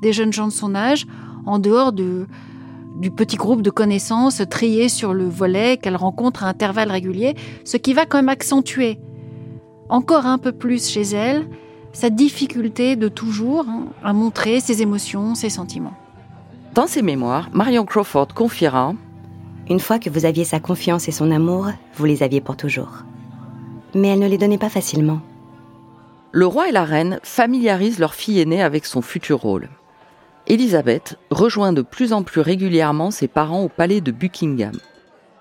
des 0.00 0.12
jeunes 0.12 0.33
gens 0.33 0.49
de 0.49 0.52
son 0.52 0.75
âge, 0.75 1.07
en 1.47 1.59
dehors 1.59 1.93
du 1.93 2.26
petit 3.17 3.37
groupe 3.37 3.62
de 3.62 3.71
connaissances 3.71 4.43
triées 4.50 4.88
sur 4.88 5.14
le 5.14 5.29
volet 5.29 5.76
qu'elle 5.76 5.97
rencontre 5.97 6.45
à 6.45 6.49
intervalles 6.49 6.90
réguliers, 6.90 7.35
ce 7.64 7.76
qui 7.76 7.93
va 7.93 8.07
quand 8.07 8.19
même 8.19 8.29
accentuer 8.29 8.99
encore 9.88 10.26
un 10.26 10.38
peu 10.38 10.52
plus 10.52 10.88
chez 10.88 11.02
elle 11.02 11.49
sa 11.93 12.11
difficulté 12.11 12.95
de 12.95 13.09
toujours 13.09 13.69
hein, 13.69 13.87
à 14.05 14.12
montrer 14.12 14.61
ses 14.61 14.81
émotions, 14.83 15.35
ses 15.35 15.50
sentiments. 15.50 16.00
Dans 16.75 16.87
ses 16.87 17.03
mémoires, 17.03 17.49
Marion 17.53 17.85
Crawford 17.85 18.29
confiera 18.35 18.95
Une 19.69 19.81
fois 19.81 19.99
que 19.99 20.11
vous 20.11 20.25
aviez 20.25 20.45
sa 20.45 20.61
confiance 20.61 21.09
et 21.09 21.12
son 21.12 21.31
amour, 21.31 21.69
vous 21.95 22.05
les 22.05 22.23
aviez 22.23 22.41
pour 22.41 22.57
toujours. 22.57 23.05
Mais 23.95 24.09
elle 24.09 24.21
ne 24.21 24.29
les 24.29 24.39
donnait 24.39 24.59
pas 24.59 24.69
facilement 24.69 25.21
le 26.33 26.47
roi 26.47 26.69
et 26.69 26.73
la 26.73 26.85
reine 26.85 27.19
familiarisent 27.25 27.99
leur 27.99 28.15
fille 28.15 28.41
aînée 28.41 28.62
avec 28.62 28.87
son 28.87 29.03
futur 29.03 29.41
rôle. 29.41 29.69
Elisabeth 30.47 31.19
rejoint 31.31 31.73
de 31.73 31.83
plus 31.83 32.12
en 32.12 32.23
plus 32.23 32.41
régulièrement 32.41 33.11
ses 33.11 33.29
parents 33.29 33.62
au 33.65 33.69
palais 33.69 34.00
de 34.00 34.12
Buckingham, 34.12 34.79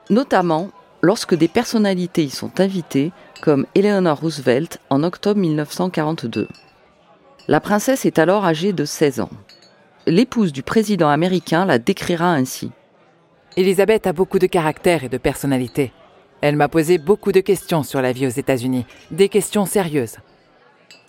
notamment 0.09 0.69
lorsque 1.01 1.35
des 1.35 1.47
personnalités 1.47 2.23
y 2.23 2.29
sont 2.29 2.59
invitées, 2.59 3.11
comme 3.41 3.67
Eleanor 3.75 4.19
Roosevelt 4.19 4.79
en 4.89 5.03
octobre 5.03 5.39
1942. 5.39 6.47
La 7.47 7.59
princesse 7.61 8.05
est 8.05 8.19
alors 8.19 8.45
âgée 8.45 8.73
de 8.73 8.83
16 8.83 9.21
ans. 9.21 9.29
L'épouse 10.07 10.53
du 10.53 10.63
président 10.63 11.09
américain 11.09 11.65
la 11.65 11.77
décrira 11.77 12.31
ainsi. 12.31 12.71
Elisabeth 13.57 14.07
a 14.07 14.13
beaucoup 14.13 14.39
de 14.39 14.47
caractère 14.47 15.03
et 15.03 15.09
de 15.09 15.17
personnalité. 15.17 15.91
Elle 16.41 16.55
m'a 16.55 16.69
posé 16.69 16.97
beaucoup 16.97 17.31
de 17.31 17.41
questions 17.41 17.83
sur 17.83 18.01
la 18.01 18.13
vie 18.13 18.25
aux 18.25 18.29
États-Unis, 18.29 18.85
des 19.11 19.27
questions 19.27 19.65
sérieuses. 19.65 20.17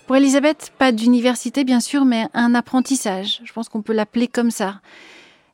Pour 0.06 0.16
Elisabeth, 0.16 0.72
pas 0.76 0.90
d'université 0.90 1.62
bien 1.62 1.78
sûr, 1.78 2.04
mais 2.04 2.26
un 2.34 2.54
apprentissage. 2.54 3.40
Je 3.44 3.52
pense 3.52 3.68
qu'on 3.68 3.82
peut 3.82 3.92
l'appeler 3.92 4.26
comme 4.26 4.50
ça. 4.50 4.80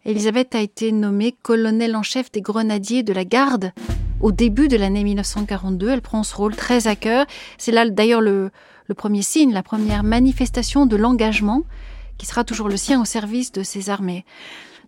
Elisabeth 0.06 0.54
a 0.54 0.60
été 0.60 0.92
nommée 0.92 1.36
colonel 1.42 1.94
en 1.94 2.02
chef 2.02 2.32
des 2.32 2.40
grenadiers 2.40 3.02
de 3.02 3.12
la 3.12 3.24
garde 3.24 3.72
au 4.20 4.32
début 4.32 4.68
de 4.68 4.78
l'année 4.78 5.04
1942. 5.04 5.90
Elle 5.90 6.00
prend 6.00 6.22
ce 6.22 6.34
rôle 6.34 6.56
très 6.56 6.86
à 6.86 6.96
cœur. 6.96 7.26
C'est 7.58 7.72
là 7.72 7.88
d'ailleurs 7.90 8.22
le, 8.22 8.50
le 8.86 8.94
premier 8.94 9.22
signe, 9.22 9.52
la 9.52 9.62
première 9.62 10.04
manifestation 10.04 10.86
de 10.86 10.96
l'engagement 10.96 11.62
qui 12.18 12.26
sera 12.26 12.44
toujours 12.44 12.68
le 12.68 12.76
sien 12.76 13.00
au 13.00 13.04
service 13.04 13.52
de 13.52 13.62
ses 13.62 13.90
armées. 13.90 14.24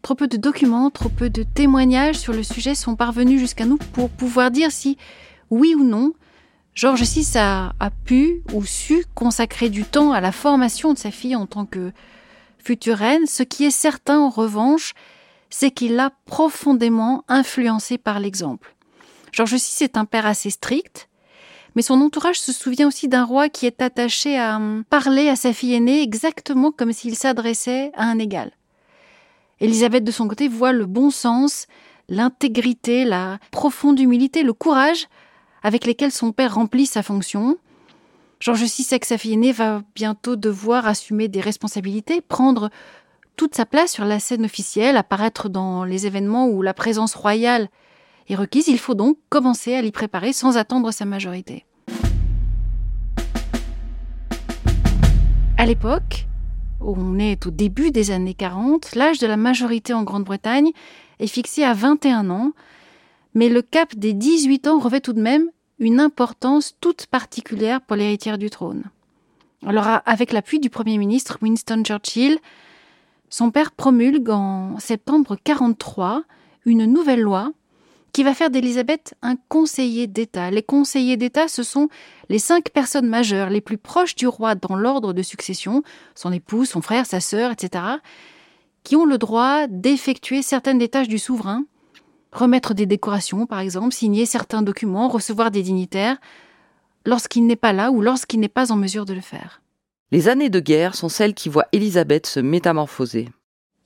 Trop 0.02 0.14
peu 0.14 0.28
de 0.28 0.36
documents, 0.36 0.90
trop 0.90 1.08
peu 1.08 1.28
de 1.30 1.42
témoignages 1.42 2.16
sur 2.16 2.32
le 2.32 2.42
sujet 2.42 2.74
sont 2.74 2.96
parvenus 2.96 3.40
jusqu'à 3.40 3.64
nous 3.64 3.78
pour 3.78 4.10
pouvoir 4.10 4.50
dire 4.50 4.70
si, 4.70 4.96
oui 5.50 5.74
ou 5.74 5.84
non, 5.84 6.12
Georges 6.78 7.02
VI 7.02 7.38
a, 7.38 7.90
pu 8.04 8.44
ou 8.52 8.64
su 8.64 9.04
consacrer 9.16 9.68
du 9.68 9.82
temps 9.82 10.12
à 10.12 10.20
la 10.20 10.30
formation 10.30 10.92
de 10.92 10.98
sa 10.98 11.10
fille 11.10 11.34
en 11.34 11.46
tant 11.46 11.66
que 11.66 11.90
future 12.58 12.96
reine. 12.96 13.26
Ce 13.26 13.42
qui 13.42 13.64
est 13.64 13.72
certain, 13.72 14.20
en 14.20 14.28
revanche, 14.28 14.94
c'est 15.50 15.72
qu'il 15.72 15.96
l'a 15.96 16.12
profondément 16.24 17.24
influencé 17.26 17.98
par 17.98 18.20
l'exemple. 18.20 18.76
Georges 19.32 19.54
VI 19.54 19.84
est 19.84 19.96
un 19.96 20.04
père 20.04 20.24
assez 20.24 20.50
strict, 20.50 21.07
mais 21.78 21.82
son 21.82 22.00
entourage 22.00 22.40
se 22.40 22.52
souvient 22.52 22.88
aussi 22.88 23.06
d'un 23.06 23.22
roi 23.22 23.48
qui 23.48 23.64
est 23.64 23.80
attaché 23.80 24.36
à 24.36 24.56
hum, 24.56 24.82
parler 24.90 25.28
à 25.28 25.36
sa 25.36 25.52
fille 25.52 25.74
aînée 25.74 26.02
exactement 26.02 26.72
comme 26.72 26.92
s'il 26.92 27.14
s'adressait 27.14 27.92
à 27.94 28.06
un 28.06 28.18
égal. 28.18 28.50
Élisabeth, 29.60 30.02
de 30.02 30.10
son 30.10 30.26
côté, 30.26 30.48
voit 30.48 30.72
le 30.72 30.86
bon 30.86 31.10
sens, 31.10 31.68
l'intégrité, 32.08 33.04
la 33.04 33.38
profonde 33.52 34.00
humilité, 34.00 34.42
le 34.42 34.54
courage 34.54 35.06
avec 35.62 35.86
lesquels 35.86 36.10
son 36.10 36.32
père 36.32 36.56
remplit 36.56 36.84
sa 36.84 37.04
fonction. 37.04 37.58
Georges 38.40 38.64
VI 38.64 38.82
sait 38.82 38.98
que 38.98 39.06
sa 39.06 39.16
fille 39.16 39.34
aînée 39.34 39.52
va 39.52 39.84
bientôt 39.94 40.34
devoir 40.34 40.84
assumer 40.84 41.28
des 41.28 41.40
responsabilités, 41.40 42.20
prendre 42.20 42.70
toute 43.36 43.54
sa 43.54 43.66
place 43.66 43.92
sur 43.92 44.04
la 44.04 44.18
scène 44.18 44.44
officielle, 44.44 44.96
apparaître 44.96 45.48
dans 45.48 45.84
les 45.84 46.08
événements 46.08 46.48
où 46.48 46.60
la 46.60 46.74
présence 46.74 47.14
royale 47.14 47.68
est 48.28 48.34
requise. 48.34 48.66
Il 48.66 48.80
faut 48.80 48.94
donc 48.94 49.16
commencer 49.28 49.76
à 49.76 49.80
l'y 49.80 49.92
préparer 49.92 50.32
sans 50.32 50.56
attendre 50.56 50.90
sa 50.90 51.04
majorité. 51.04 51.64
À 55.60 55.66
l'époque, 55.66 56.28
on 56.80 57.18
est 57.18 57.44
au 57.44 57.50
début 57.50 57.90
des 57.90 58.12
années 58.12 58.32
40, 58.32 58.94
l'âge 58.94 59.18
de 59.18 59.26
la 59.26 59.36
majorité 59.36 59.92
en 59.92 60.04
Grande-Bretagne 60.04 60.70
est 61.18 61.26
fixé 61.26 61.64
à 61.64 61.74
21 61.74 62.30
ans, 62.30 62.52
mais 63.34 63.48
le 63.48 63.60
cap 63.60 63.96
des 63.96 64.12
18 64.12 64.68
ans 64.68 64.78
revêt 64.78 65.00
tout 65.00 65.14
de 65.14 65.20
même 65.20 65.50
une 65.80 65.98
importance 65.98 66.76
toute 66.80 67.06
particulière 67.06 67.80
pour 67.80 67.96
l'héritière 67.96 68.38
du 68.38 68.50
trône. 68.50 68.84
Alors, 69.66 70.00
avec 70.06 70.30
l'appui 70.30 70.60
du 70.60 70.70
Premier 70.70 70.96
ministre 70.96 71.38
Winston 71.42 71.82
Churchill, 71.82 72.38
son 73.28 73.50
père 73.50 73.72
promulgue 73.72 74.30
en 74.30 74.78
septembre 74.78 75.36
43 75.42 76.22
une 76.66 76.84
nouvelle 76.84 77.22
loi 77.22 77.50
qui 78.18 78.24
va 78.24 78.34
faire 78.34 78.50
d'Élisabeth 78.50 79.14
un 79.22 79.36
conseiller 79.48 80.08
d'État. 80.08 80.50
Les 80.50 80.64
conseillers 80.64 81.16
d'État, 81.16 81.46
ce 81.46 81.62
sont 81.62 81.88
les 82.28 82.40
cinq 82.40 82.70
personnes 82.70 83.06
majeures 83.06 83.48
les 83.48 83.60
plus 83.60 83.78
proches 83.78 84.16
du 84.16 84.26
roi 84.26 84.56
dans 84.56 84.74
l'ordre 84.74 85.12
de 85.12 85.22
succession, 85.22 85.84
son 86.16 86.32
époux, 86.32 86.64
son 86.64 86.82
frère, 86.82 87.06
sa 87.06 87.20
sœur, 87.20 87.52
etc., 87.52 87.84
qui 88.82 88.96
ont 88.96 89.04
le 89.04 89.18
droit 89.18 89.68
d'effectuer 89.68 90.42
certaines 90.42 90.78
des 90.78 90.88
tâches 90.88 91.06
du 91.06 91.20
souverain 91.20 91.62
remettre 92.32 92.74
des 92.74 92.86
décorations, 92.86 93.46
par 93.46 93.60
exemple, 93.60 93.94
signer 93.94 94.26
certains 94.26 94.62
documents, 94.62 95.06
recevoir 95.06 95.52
des 95.52 95.62
dignitaires, 95.62 96.16
lorsqu'il 97.06 97.46
n'est 97.46 97.54
pas 97.54 97.72
là 97.72 97.92
ou 97.92 98.00
lorsqu'il 98.00 98.40
n'est 98.40 98.48
pas 98.48 98.72
en 98.72 98.76
mesure 98.76 99.04
de 99.04 99.14
le 99.14 99.20
faire. 99.20 99.62
Les 100.10 100.26
années 100.26 100.50
de 100.50 100.58
guerre 100.58 100.96
sont 100.96 101.08
celles 101.08 101.34
qui 101.34 101.48
voient 101.48 101.68
Élisabeth 101.70 102.26
se 102.26 102.40
métamorphoser. 102.40 103.28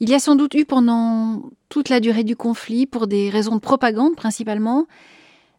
Il 0.02 0.10
y 0.10 0.14
a 0.14 0.18
sans 0.18 0.34
doute 0.34 0.54
eu 0.54 0.64
pendant 0.64 1.42
toute 1.68 1.88
la 1.88 2.00
durée 2.00 2.24
du 2.24 2.34
conflit, 2.34 2.86
pour 2.86 3.06
des 3.06 3.30
raisons 3.30 3.54
de 3.54 3.60
propagande 3.60 4.16
principalement, 4.16 4.88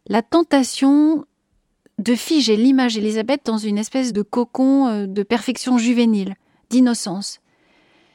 la 0.07 0.21
tentation 0.21 1.23
de 1.97 2.13
figer 2.13 2.57
l'image 2.57 2.95
d'Élisabeth 2.95 3.39
dans 3.45 3.57
une 3.57 3.77
espèce 3.77 4.11
de 4.11 4.21
cocon 4.21 4.87
euh, 4.87 5.07
de 5.07 5.23
perfection 5.23 5.77
juvénile, 5.77 6.35
d'innocence. 6.69 7.39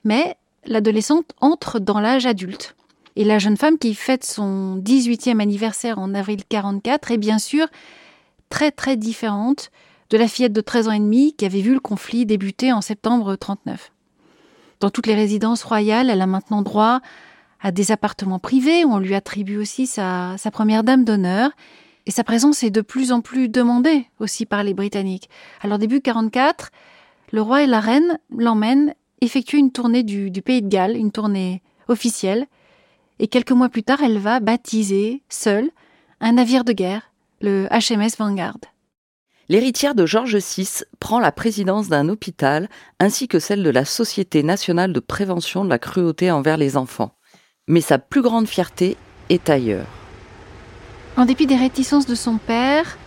Mais 0.05 0.37
l'adolescente 0.67 1.33
entre 1.41 1.79
dans 1.79 1.99
l'âge 1.99 2.27
adulte. 2.27 2.77
Et 3.17 3.25
la 3.25 3.39
jeune 3.39 3.57
femme 3.57 3.79
qui 3.79 3.95
fête 3.95 4.27
son 4.27 4.83
18e 4.85 5.41
anniversaire 5.41 5.99
en 5.99 6.13
avril 6.13 6.43
44 6.47 7.11
est 7.11 7.17
bien 7.17 7.39
sûr 7.39 7.69
très 8.51 8.71
très 8.71 8.99
différente 8.99 9.71
de 10.11 10.19
la 10.19 10.29
fillette 10.29 10.53
de 10.53 10.61
13 10.61 10.89
ans 10.89 10.93
et 10.93 11.01
demi 11.01 11.33
qui 11.33 11.47
avait 11.47 11.63
vu 11.63 11.73
le 11.73 11.81
conflit 11.81 12.27
débuter 12.27 12.71
en 12.71 12.83
septembre 12.83 13.35
39. 13.35 13.93
Dans 14.81 14.91
toutes 14.91 15.07
les 15.07 15.15
résidences 15.15 15.65
royales, 15.65 16.11
elle 16.11 16.21
a 16.21 16.27
maintenant 16.27 16.63
droit 16.63 17.01
à 17.61 17.73
des 17.73 17.91
appartements 17.91 18.39
privés 18.39 18.85
où 18.85 18.93
on 18.93 18.99
lui 18.99 19.15
attribue 19.15 19.57
aussi 19.57 19.87
sa, 19.87 20.37
première 20.53 20.85
dame 20.85 21.05
d'honneur. 21.05 21.51
Et 22.07 22.11
sa 22.11 22.25
présence 22.25 22.63
est 22.63 22.71
de 22.71 22.81
plus 22.81 23.13
en 23.13 23.21
plus 23.21 23.49
demandée 23.49 24.07
aussi 24.21 24.47
par 24.47 24.63
les 24.63 24.75
Britanniques. 24.75 25.29
Alors 25.61 25.79
début 25.79 26.01
44, 26.01 26.71
le 27.33 27.43
roi 27.43 27.63
et 27.63 27.67
la 27.67 27.81
reine 27.81 28.19
l'emmènent 28.35 28.95
effectuer 29.21 29.59
une 29.59 29.73
tournée 29.73 30.05
du, 30.05 30.31
du 30.31 30.41
Pays 30.41 30.63
de 30.63 30.69
Galles, 30.69 30.97
une 30.97 31.13
tournée 31.13 31.63
officielle. 31.89 32.47
Et 33.19 33.27
quelques 33.27 33.51
mois 33.51 33.69
plus 33.69 33.83
tard, 33.83 34.03
elle 34.03 34.19
va 34.19 34.41
baptiser, 34.41 35.23
seule, 35.29 35.71
un 36.21 36.33
navire 36.33 36.65
de 36.65 36.73
guerre, 36.73 37.11
le 37.41 37.67
HMS 37.71 38.17
Vanguard. 38.17 38.59
L'héritière 39.51 39.95
de 39.95 40.05
George 40.05 40.37
VI 40.37 40.83
prend 41.01 41.21
la 41.21 41.33
présidence 41.33 41.89
d'un 41.89 42.11
hôpital 42.11 42.69
ainsi 43.01 43.29
que 43.29 43.39
celle 43.39 43.63
de 43.63 43.71
la 43.71 43.87
Société 43.87 44.43
nationale 44.43 44.93
de 44.93 45.01
prévention 45.01 45.65
de 45.65 45.71
la 45.71 45.79
cruauté 45.79 46.31
envers 46.31 46.59
les 46.59 46.77
enfants. 46.77 47.15
Mais 47.67 47.81
sa 47.81 47.99
plus 47.99 48.21
grande 48.21 48.47
fierté 48.47 48.99
est 49.31 49.49
ailleurs. 49.49 49.87
En 51.17 51.25
dépit 51.25 51.47
des 51.47 51.57
réticences 51.57 52.05
de 52.05 52.15
son 52.15 52.37
père, 52.37 52.99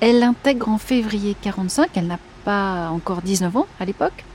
elle 0.00 0.18
l'intègre 0.18 0.68
en 0.68 0.76
février 0.76 1.34
45, 1.40 1.88
elle 1.94 2.06
n'a 2.06 2.18
pas 2.44 2.90
encore 2.90 3.22
19 3.22 3.56
ans 3.56 3.66
à 3.80 3.86
l'époque, 3.86 4.26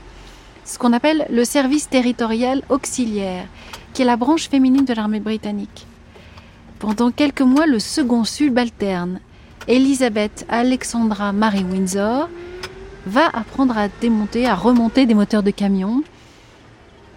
ce 0.64 0.76
qu'on 0.76 0.92
appelle 0.92 1.24
le 1.30 1.44
service 1.44 1.88
territorial 1.88 2.62
auxiliaire, 2.68 3.46
qui 3.94 4.02
est 4.02 4.06
la 4.06 4.16
branche 4.16 4.48
féminine 4.48 4.84
de 4.84 4.92
l'armée 4.92 5.20
britannique. 5.20 5.86
Pendant 6.80 7.12
quelques 7.12 7.42
mois, 7.42 7.66
le 7.66 7.78
second 7.78 8.24
subalterne 8.24 9.20
Elisabeth 9.68 10.46
Alexandra 10.48 11.32
Marie 11.32 11.62
Windsor 11.62 12.30
va 13.04 13.26
apprendre 13.26 13.76
à 13.76 13.88
démonter, 14.00 14.46
à 14.46 14.54
remonter 14.54 15.04
des 15.04 15.12
moteurs 15.12 15.42
de 15.42 15.50
camions, 15.50 16.02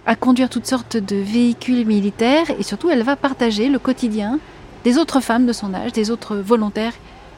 à 0.05 0.17
conduire 0.17 0.49
toutes 0.49 0.65
sortes 0.65 0.97
de 0.97 1.15
véhicules 1.15 1.85
militaires 1.85 2.51
et 2.59 2.63
surtout 2.63 2.89
elle 2.89 3.03
va 3.03 3.15
partager 3.15 3.69
le 3.69 3.79
quotidien 3.79 4.37
des 4.83 4.97
autres 4.97 5.21
femmes 5.21 5.45
de 5.45 5.53
son 5.53 5.73
âge, 5.73 5.93
des 5.93 6.11
autres 6.11 6.35
volontaires 6.35 6.93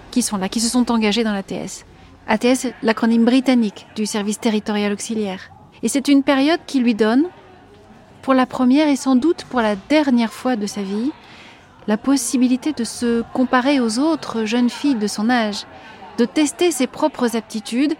qui 0.10 0.24
sont 0.24 0.38
là, 0.38 0.50
qui 0.50 0.60
se 0.60 0.70
sont 0.70 0.92
engagés 0.92 1.24
dans 1.24 1.34
l'ATS. 1.34 1.86
ATS, 2.28 2.74
l'acronyme 2.82 3.26
britannique 3.26 3.86
du 3.96 4.08
service 4.08 4.40
territorial 4.40 4.94
auxiliaire. 4.94 5.52
Et 5.84 5.90
c'est 5.90 6.08
une 6.08 6.24
période 6.24 6.62
qui 6.66 6.80
lui 6.80 6.96
donne, 6.96 7.26
pour 8.24 8.34
la 8.34 8.48
première 8.48 8.88
et 8.88 8.96
sans 8.96 9.16
doute 9.16 9.46
pour 9.50 9.62
la 9.62 9.76
dernière 9.76 10.34
fois 10.34 10.56
de 10.56 10.66
sa 10.66 10.82
vie, 10.82 11.12
la 11.88 11.98
possibilité 11.98 12.74
de 12.74 12.84
se 12.84 13.24
comparer 13.34 13.80
aux 13.80 14.00
autres 14.00 14.46
jeunes 14.46 14.70
filles 14.70 14.96
de 14.96 15.08
son 15.08 15.30
âge, 15.30 15.66
de 16.18 16.26
tester 16.26 16.72
ses 16.72 16.88
propres 16.88 17.36
aptitudes 17.36 17.94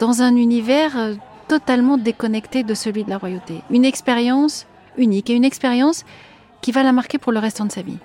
dans 0.00 0.22
un 0.22 0.36
univers 0.36 0.96
euh, 0.96 1.14
totalement 1.48 1.98
déconnecté 1.98 2.62
de 2.62 2.74
celui 2.74 3.04
de 3.04 3.10
la 3.10 3.18
royauté. 3.18 3.62
Une 3.70 3.84
expérience 3.84 4.66
unique 4.96 5.30
et 5.30 5.34
une 5.34 5.44
expérience 5.44 6.04
qui 6.60 6.72
va 6.72 6.82
la 6.82 6.92
marquer 6.92 7.18
pour 7.18 7.32
le 7.32 7.38
restant 7.38 7.66
de 7.66 7.72
sa 7.72 7.82
vie. 7.82 7.98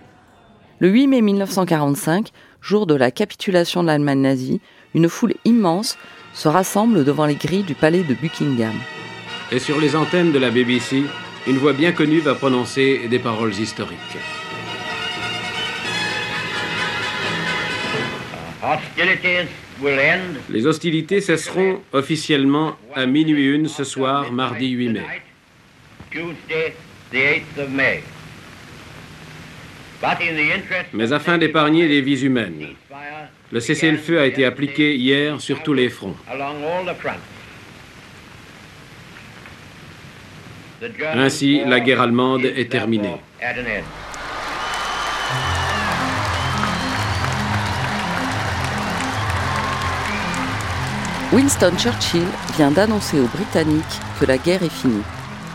Le 0.79 0.89
8 0.89 1.07
mai 1.07 1.21
1945, 1.21 2.29
jour 2.59 2.87
de 2.87 2.95
la 2.95 3.11
capitulation 3.11 3.81
de 3.81 3.87
l'Allemagne 3.87 4.21
nazie, 4.21 4.61
une 4.93 5.09
foule 5.09 5.35
immense 5.45 5.97
se 6.33 6.47
rassemble 6.47 7.03
devant 7.03 7.25
les 7.25 7.35
grilles 7.35 7.63
du 7.63 7.75
palais 7.75 8.03
de 8.03 8.13
Buckingham. 8.13 8.73
Et 9.51 9.59
sur 9.59 9.79
les 9.79 9.95
antennes 9.95 10.31
de 10.31 10.39
la 10.39 10.49
BBC, 10.49 11.03
une 11.47 11.57
voix 11.57 11.73
bien 11.73 11.91
connue 11.91 12.19
va 12.19 12.35
prononcer 12.35 13.07
des 13.09 13.19
paroles 13.19 13.53
historiques. 13.53 14.17
Les 20.49 20.67
hostilités 20.67 21.21
cesseront 21.21 21.81
officiellement 21.91 22.75
à 22.93 23.05
minuit 23.05 23.47
une 23.47 23.67
ce 23.67 23.83
soir, 23.83 24.31
mardi 24.31 24.69
8 24.69 24.89
mai. 24.89 25.01
Mais 30.93 31.13
afin 31.13 31.37
d'épargner 31.37 31.87
les 31.87 32.01
vies 32.01 32.23
humaines, 32.23 32.67
le 33.51 33.59
cessez-le-feu 33.59 34.19
a 34.19 34.25
été 34.25 34.45
appliqué 34.45 34.95
hier 34.95 35.41
sur 35.41 35.63
tous 35.63 35.73
les 35.73 35.89
fronts. 35.89 36.15
Ainsi, 41.13 41.61
la 41.65 41.79
guerre 41.79 42.01
allemande 42.01 42.45
est 42.45 42.71
terminée. 42.71 43.17
Winston 51.33 51.71
Churchill 51.77 52.27
vient 52.57 52.71
d'annoncer 52.71 53.17
aux 53.17 53.27
Britanniques 53.27 53.99
que 54.19 54.25
la 54.25 54.37
guerre 54.37 54.63
est 54.63 54.69
finie. 54.69 55.01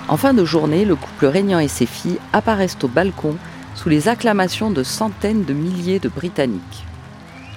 En 0.08 0.16
fin 0.16 0.32
de 0.32 0.42
journée, 0.42 0.86
le 0.86 0.96
couple 0.96 1.26
régnant 1.26 1.58
et 1.58 1.68
ses 1.68 1.84
filles 1.84 2.18
apparaissent 2.32 2.78
au 2.82 2.88
balcon 2.88 3.36
sous 3.74 3.90
les 3.90 4.08
acclamations 4.08 4.70
de 4.70 4.82
centaines 4.82 5.44
de 5.44 5.52
milliers 5.52 5.98
de 5.98 6.08
Britanniques. 6.08 6.86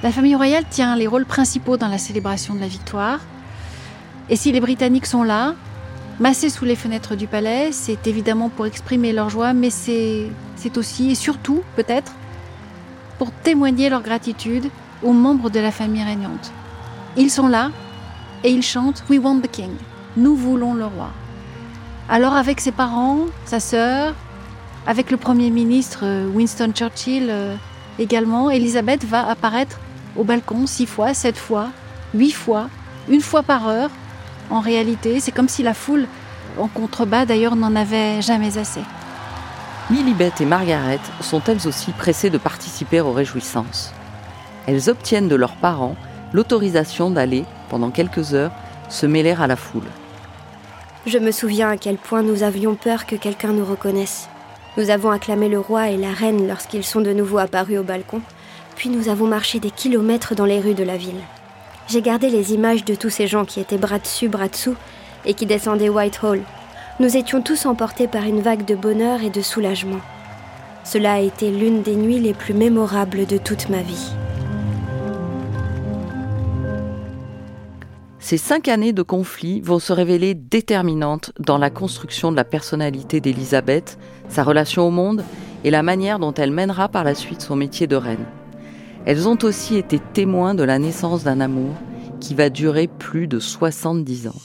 La 0.04 0.12
famille 0.12 0.36
royale 0.36 0.66
tient 0.70 0.98
les 0.98 1.08
rôles 1.08 1.26
principaux 1.26 1.78
dans 1.78 1.88
la 1.88 1.98
célébration 1.98 2.56
de 2.56 2.60
la 2.60 2.68
victoire. 2.68 3.22
Et 4.30 4.36
si 4.36 4.52
les 4.52 4.60
Britanniques 4.60 5.06
sont 5.06 5.24
là, 5.24 5.56
massés 6.20 6.50
sous 6.50 6.66
les 6.66 6.76
fenêtres 6.76 7.16
du 7.16 7.26
palais, 7.26 7.72
c'est 7.72 8.06
évidemment 8.06 8.50
pour 8.50 8.66
exprimer 8.66 9.14
leur 9.14 9.30
joie, 9.30 9.54
mais 9.54 9.70
c'est 9.70 10.28
aussi 10.76 11.12
et 11.12 11.16
surtout, 11.16 11.62
peut-être, 11.78 12.12
pour 13.18 13.32
témoigner 13.32 13.90
leur 13.90 14.02
gratitude 14.02 14.70
aux 15.04 15.14
membres 15.14 15.50
de 15.50 15.62
la 15.62 15.72
famille 15.72 16.04
régnante. 16.04 16.52
Ils 17.16 17.32
sont 17.32 17.48
là 17.48 17.72
et 18.44 18.52
il 18.52 18.62
chante 18.62 19.04
We 19.10 19.20
want 19.20 19.42
the 19.42 19.52
king. 19.52 19.72
Nous 20.18 20.36
voulons 20.36 20.74
le 20.74 20.86
roi. 20.86 21.12
Alors 22.10 22.34
avec 22.34 22.60
ses 22.60 22.72
parents, 22.72 23.26
sa 23.46 23.60
sœur, 23.60 24.16
avec 24.88 25.12
le 25.12 25.18
Premier 25.18 25.50
ministre 25.50 26.00
euh, 26.04 26.28
Winston 26.28 26.72
Churchill 26.74 27.28
euh, 27.30 27.56
également, 28.00 28.50
Elisabeth 28.50 29.06
va 29.06 29.28
apparaître 29.30 29.80
au 30.16 30.24
balcon 30.24 30.66
six 30.66 30.86
fois, 30.86 31.14
sept 31.14 31.38
fois, 31.38 31.70
huit 32.14 32.32
fois, 32.32 32.70
une 33.08 33.22
fois 33.22 33.44
par 33.44 33.68
heure. 33.68 33.92
En 34.50 34.60
réalité, 34.60 35.20
c'est 35.20 35.32
comme 35.32 35.50
si 35.50 35.62
la 35.62 35.74
foule 35.74 36.08
en 36.58 36.68
contrebas 36.68 37.26
d'ailleurs 37.26 37.56
n'en 37.56 37.76
avait 37.76 38.22
jamais 38.22 38.58
assez. 38.58 38.82
Lilibet 39.92 40.32
et 40.40 40.46
Margaret 40.46 41.00
sont 41.22 41.42
elles 41.48 41.68
aussi 41.68 41.92
pressées 41.92 42.30
de 42.30 42.38
participer 42.38 43.02
aux 43.02 43.12
réjouissances. 43.12 43.94
Elles 44.68 44.90
obtiennent 44.90 45.28
de 45.28 45.36
leurs 45.36 45.56
parents 45.56 45.96
l'autorisation 46.34 47.10
d'aller, 47.10 47.46
pendant 47.70 47.92
quelques 47.92 48.34
heures, 48.34 48.52
se 48.90 49.06
mêler 49.06 49.36
à 49.40 49.48
la 49.48 49.56
foule. 49.56 49.88
Je 51.06 51.18
me 51.18 51.32
souviens 51.32 51.70
à 51.70 51.78
quel 51.78 51.98
point 51.98 52.22
nous 52.22 52.44
avions 52.44 52.76
peur 52.76 53.06
que 53.06 53.16
quelqu'un 53.16 53.54
nous 53.54 53.66
reconnaisse. 53.66 54.30
Nous 54.78 54.90
avons 54.90 55.12
acclamé 55.12 55.50
le 55.50 55.60
roi 55.60 55.90
et 55.90 55.98
la 55.98 56.12
reine 56.12 56.48
lorsqu'ils 56.48 56.84
sont 56.84 57.02
de 57.02 57.14
nouveau 57.14 57.38
apparus 57.38 57.80
au 57.80 57.84
balcon, 57.84 58.22
puis 58.76 58.90
nous 58.90 59.10
avons 59.10 59.28
marché 59.28 59.60
des 59.60 59.72
kilomètres 59.72 60.36
dans 60.36 60.46
les 60.46 60.60
rues 60.60 60.74
de 60.74 60.84
la 60.84 60.98
ville. 60.98 61.22
J'ai 61.88 62.02
gardé 62.02 62.30
les 62.30 62.54
images 62.54 62.86
de 62.86 62.96
tous 62.96 63.10
ces 63.10 63.28
gens 63.28 63.46
qui 63.46 63.60
étaient 63.60 63.78
bras 63.78 64.00
dessus, 64.00 64.30
bras 64.30 64.48
dessous, 64.48 64.76
et 65.26 65.34
qui 65.34 65.46
descendaient 65.46 65.90
Whitehall. 65.90 66.42
Nous 67.00 67.18
étions 67.18 67.42
tous 67.42 67.66
emportés 67.66 68.08
par 68.08 68.24
une 68.24 68.42
vague 68.42 68.66
de 68.66 68.76
bonheur 68.76 69.24
et 69.24 69.30
de 69.30 69.42
soulagement. 69.42 70.00
Cela 70.84 71.14
a 71.14 71.20
été 71.20 71.50
l'une 71.50 71.82
des 71.82 71.96
nuits 71.96 72.20
les 72.20 72.34
plus 72.34 72.54
mémorables 72.54 73.26
de 73.26 73.38
toute 73.38 73.70
ma 73.70 73.82
vie. 73.82 74.12
Ces 78.30 78.38
cinq 78.38 78.68
années 78.68 78.94
de 78.94 79.02
conflit 79.02 79.60
vont 79.60 79.80
se 79.80 79.92
révéler 79.92 80.36
déterminantes 80.36 81.32
dans 81.40 81.58
la 81.58 81.72
construction 81.72 82.30
de 82.30 82.36
la 82.36 82.44
personnalité 82.44 83.22
d'Élisabeth, 83.22 83.98
sa 84.28 84.44
relation 84.44 84.88
au 84.88 84.92
monde 84.92 85.24
et 85.64 85.72
la 85.72 85.82
manière 85.82 86.20
dont 86.20 86.36
elle 86.36 86.52
mènera 86.52 86.90
par 86.90 87.04
la 87.04 87.16
suite 87.16 87.42
son 87.42 87.56
métier 87.56 87.88
de 87.88 87.96
reine. 87.96 88.28
Elles 89.08 89.28
ont 89.28 89.40
aussi 89.42 89.78
été 89.78 89.98
témoins 89.98 90.54
de 90.54 90.62
la 90.62 90.78
naissance 90.78 91.24
d'un 91.24 91.42
amour 91.42 91.74
qui 92.20 92.36
va 92.36 92.52
durer 92.52 92.86
plus 92.86 93.26
de 93.26 93.40
70 93.40 94.28
ans. 94.28 94.42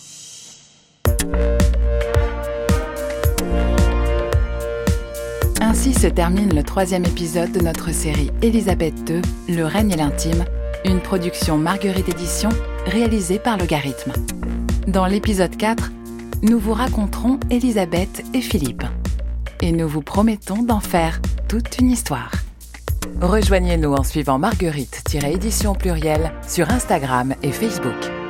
Ainsi 5.61 5.93
se 5.93 6.07
termine 6.07 6.55
le 6.55 6.63
troisième 6.63 7.05
épisode 7.05 7.53
de 7.53 7.61
notre 7.61 7.93
série 7.93 8.31
Élisabeth 8.41 8.95
II, 9.11 9.21
Le 9.55 9.65
règne 9.65 9.91
et 9.91 9.97
l'intime, 9.97 10.47
une 10.87 11.01
production 11.01 11.59
Marguerite 11.59 12.09
Édition 12.09 12.49
réalisée 12.87 13.39
par 13.39 13.57
Logarithme. 13.57 14.13
Dans 14.87 15.07
l'épisode 15.07 15.57
4, 15.57 15.91
nous 16.43 16.59
vous 16.59 16.75
raconterons 16.75 17.41
Elisabeth 17.51 18.25
et 18.35 18.41
Philippe. 18.41 18.85
Et 19.63 19.73
nous 19.73 19.89
vous 19.89 20.03
promettons 20.03 20.63
d'en 20.63 20.81
faire 20.81 21.21
toute 21.49 21.79
une 21.79 21.91
histoire. 21.91 22.33
Rejoignez-nous 23.21 23.93
en 23.93 24.03
suivant 24.03 24.39
Marguerite-édition 24.39 25.75
pluriel 25.75 26.33
sur 26.47 26.71
Instagram 26.71 27.35
et 27.43 27.53
Facebook. 27.53 28.24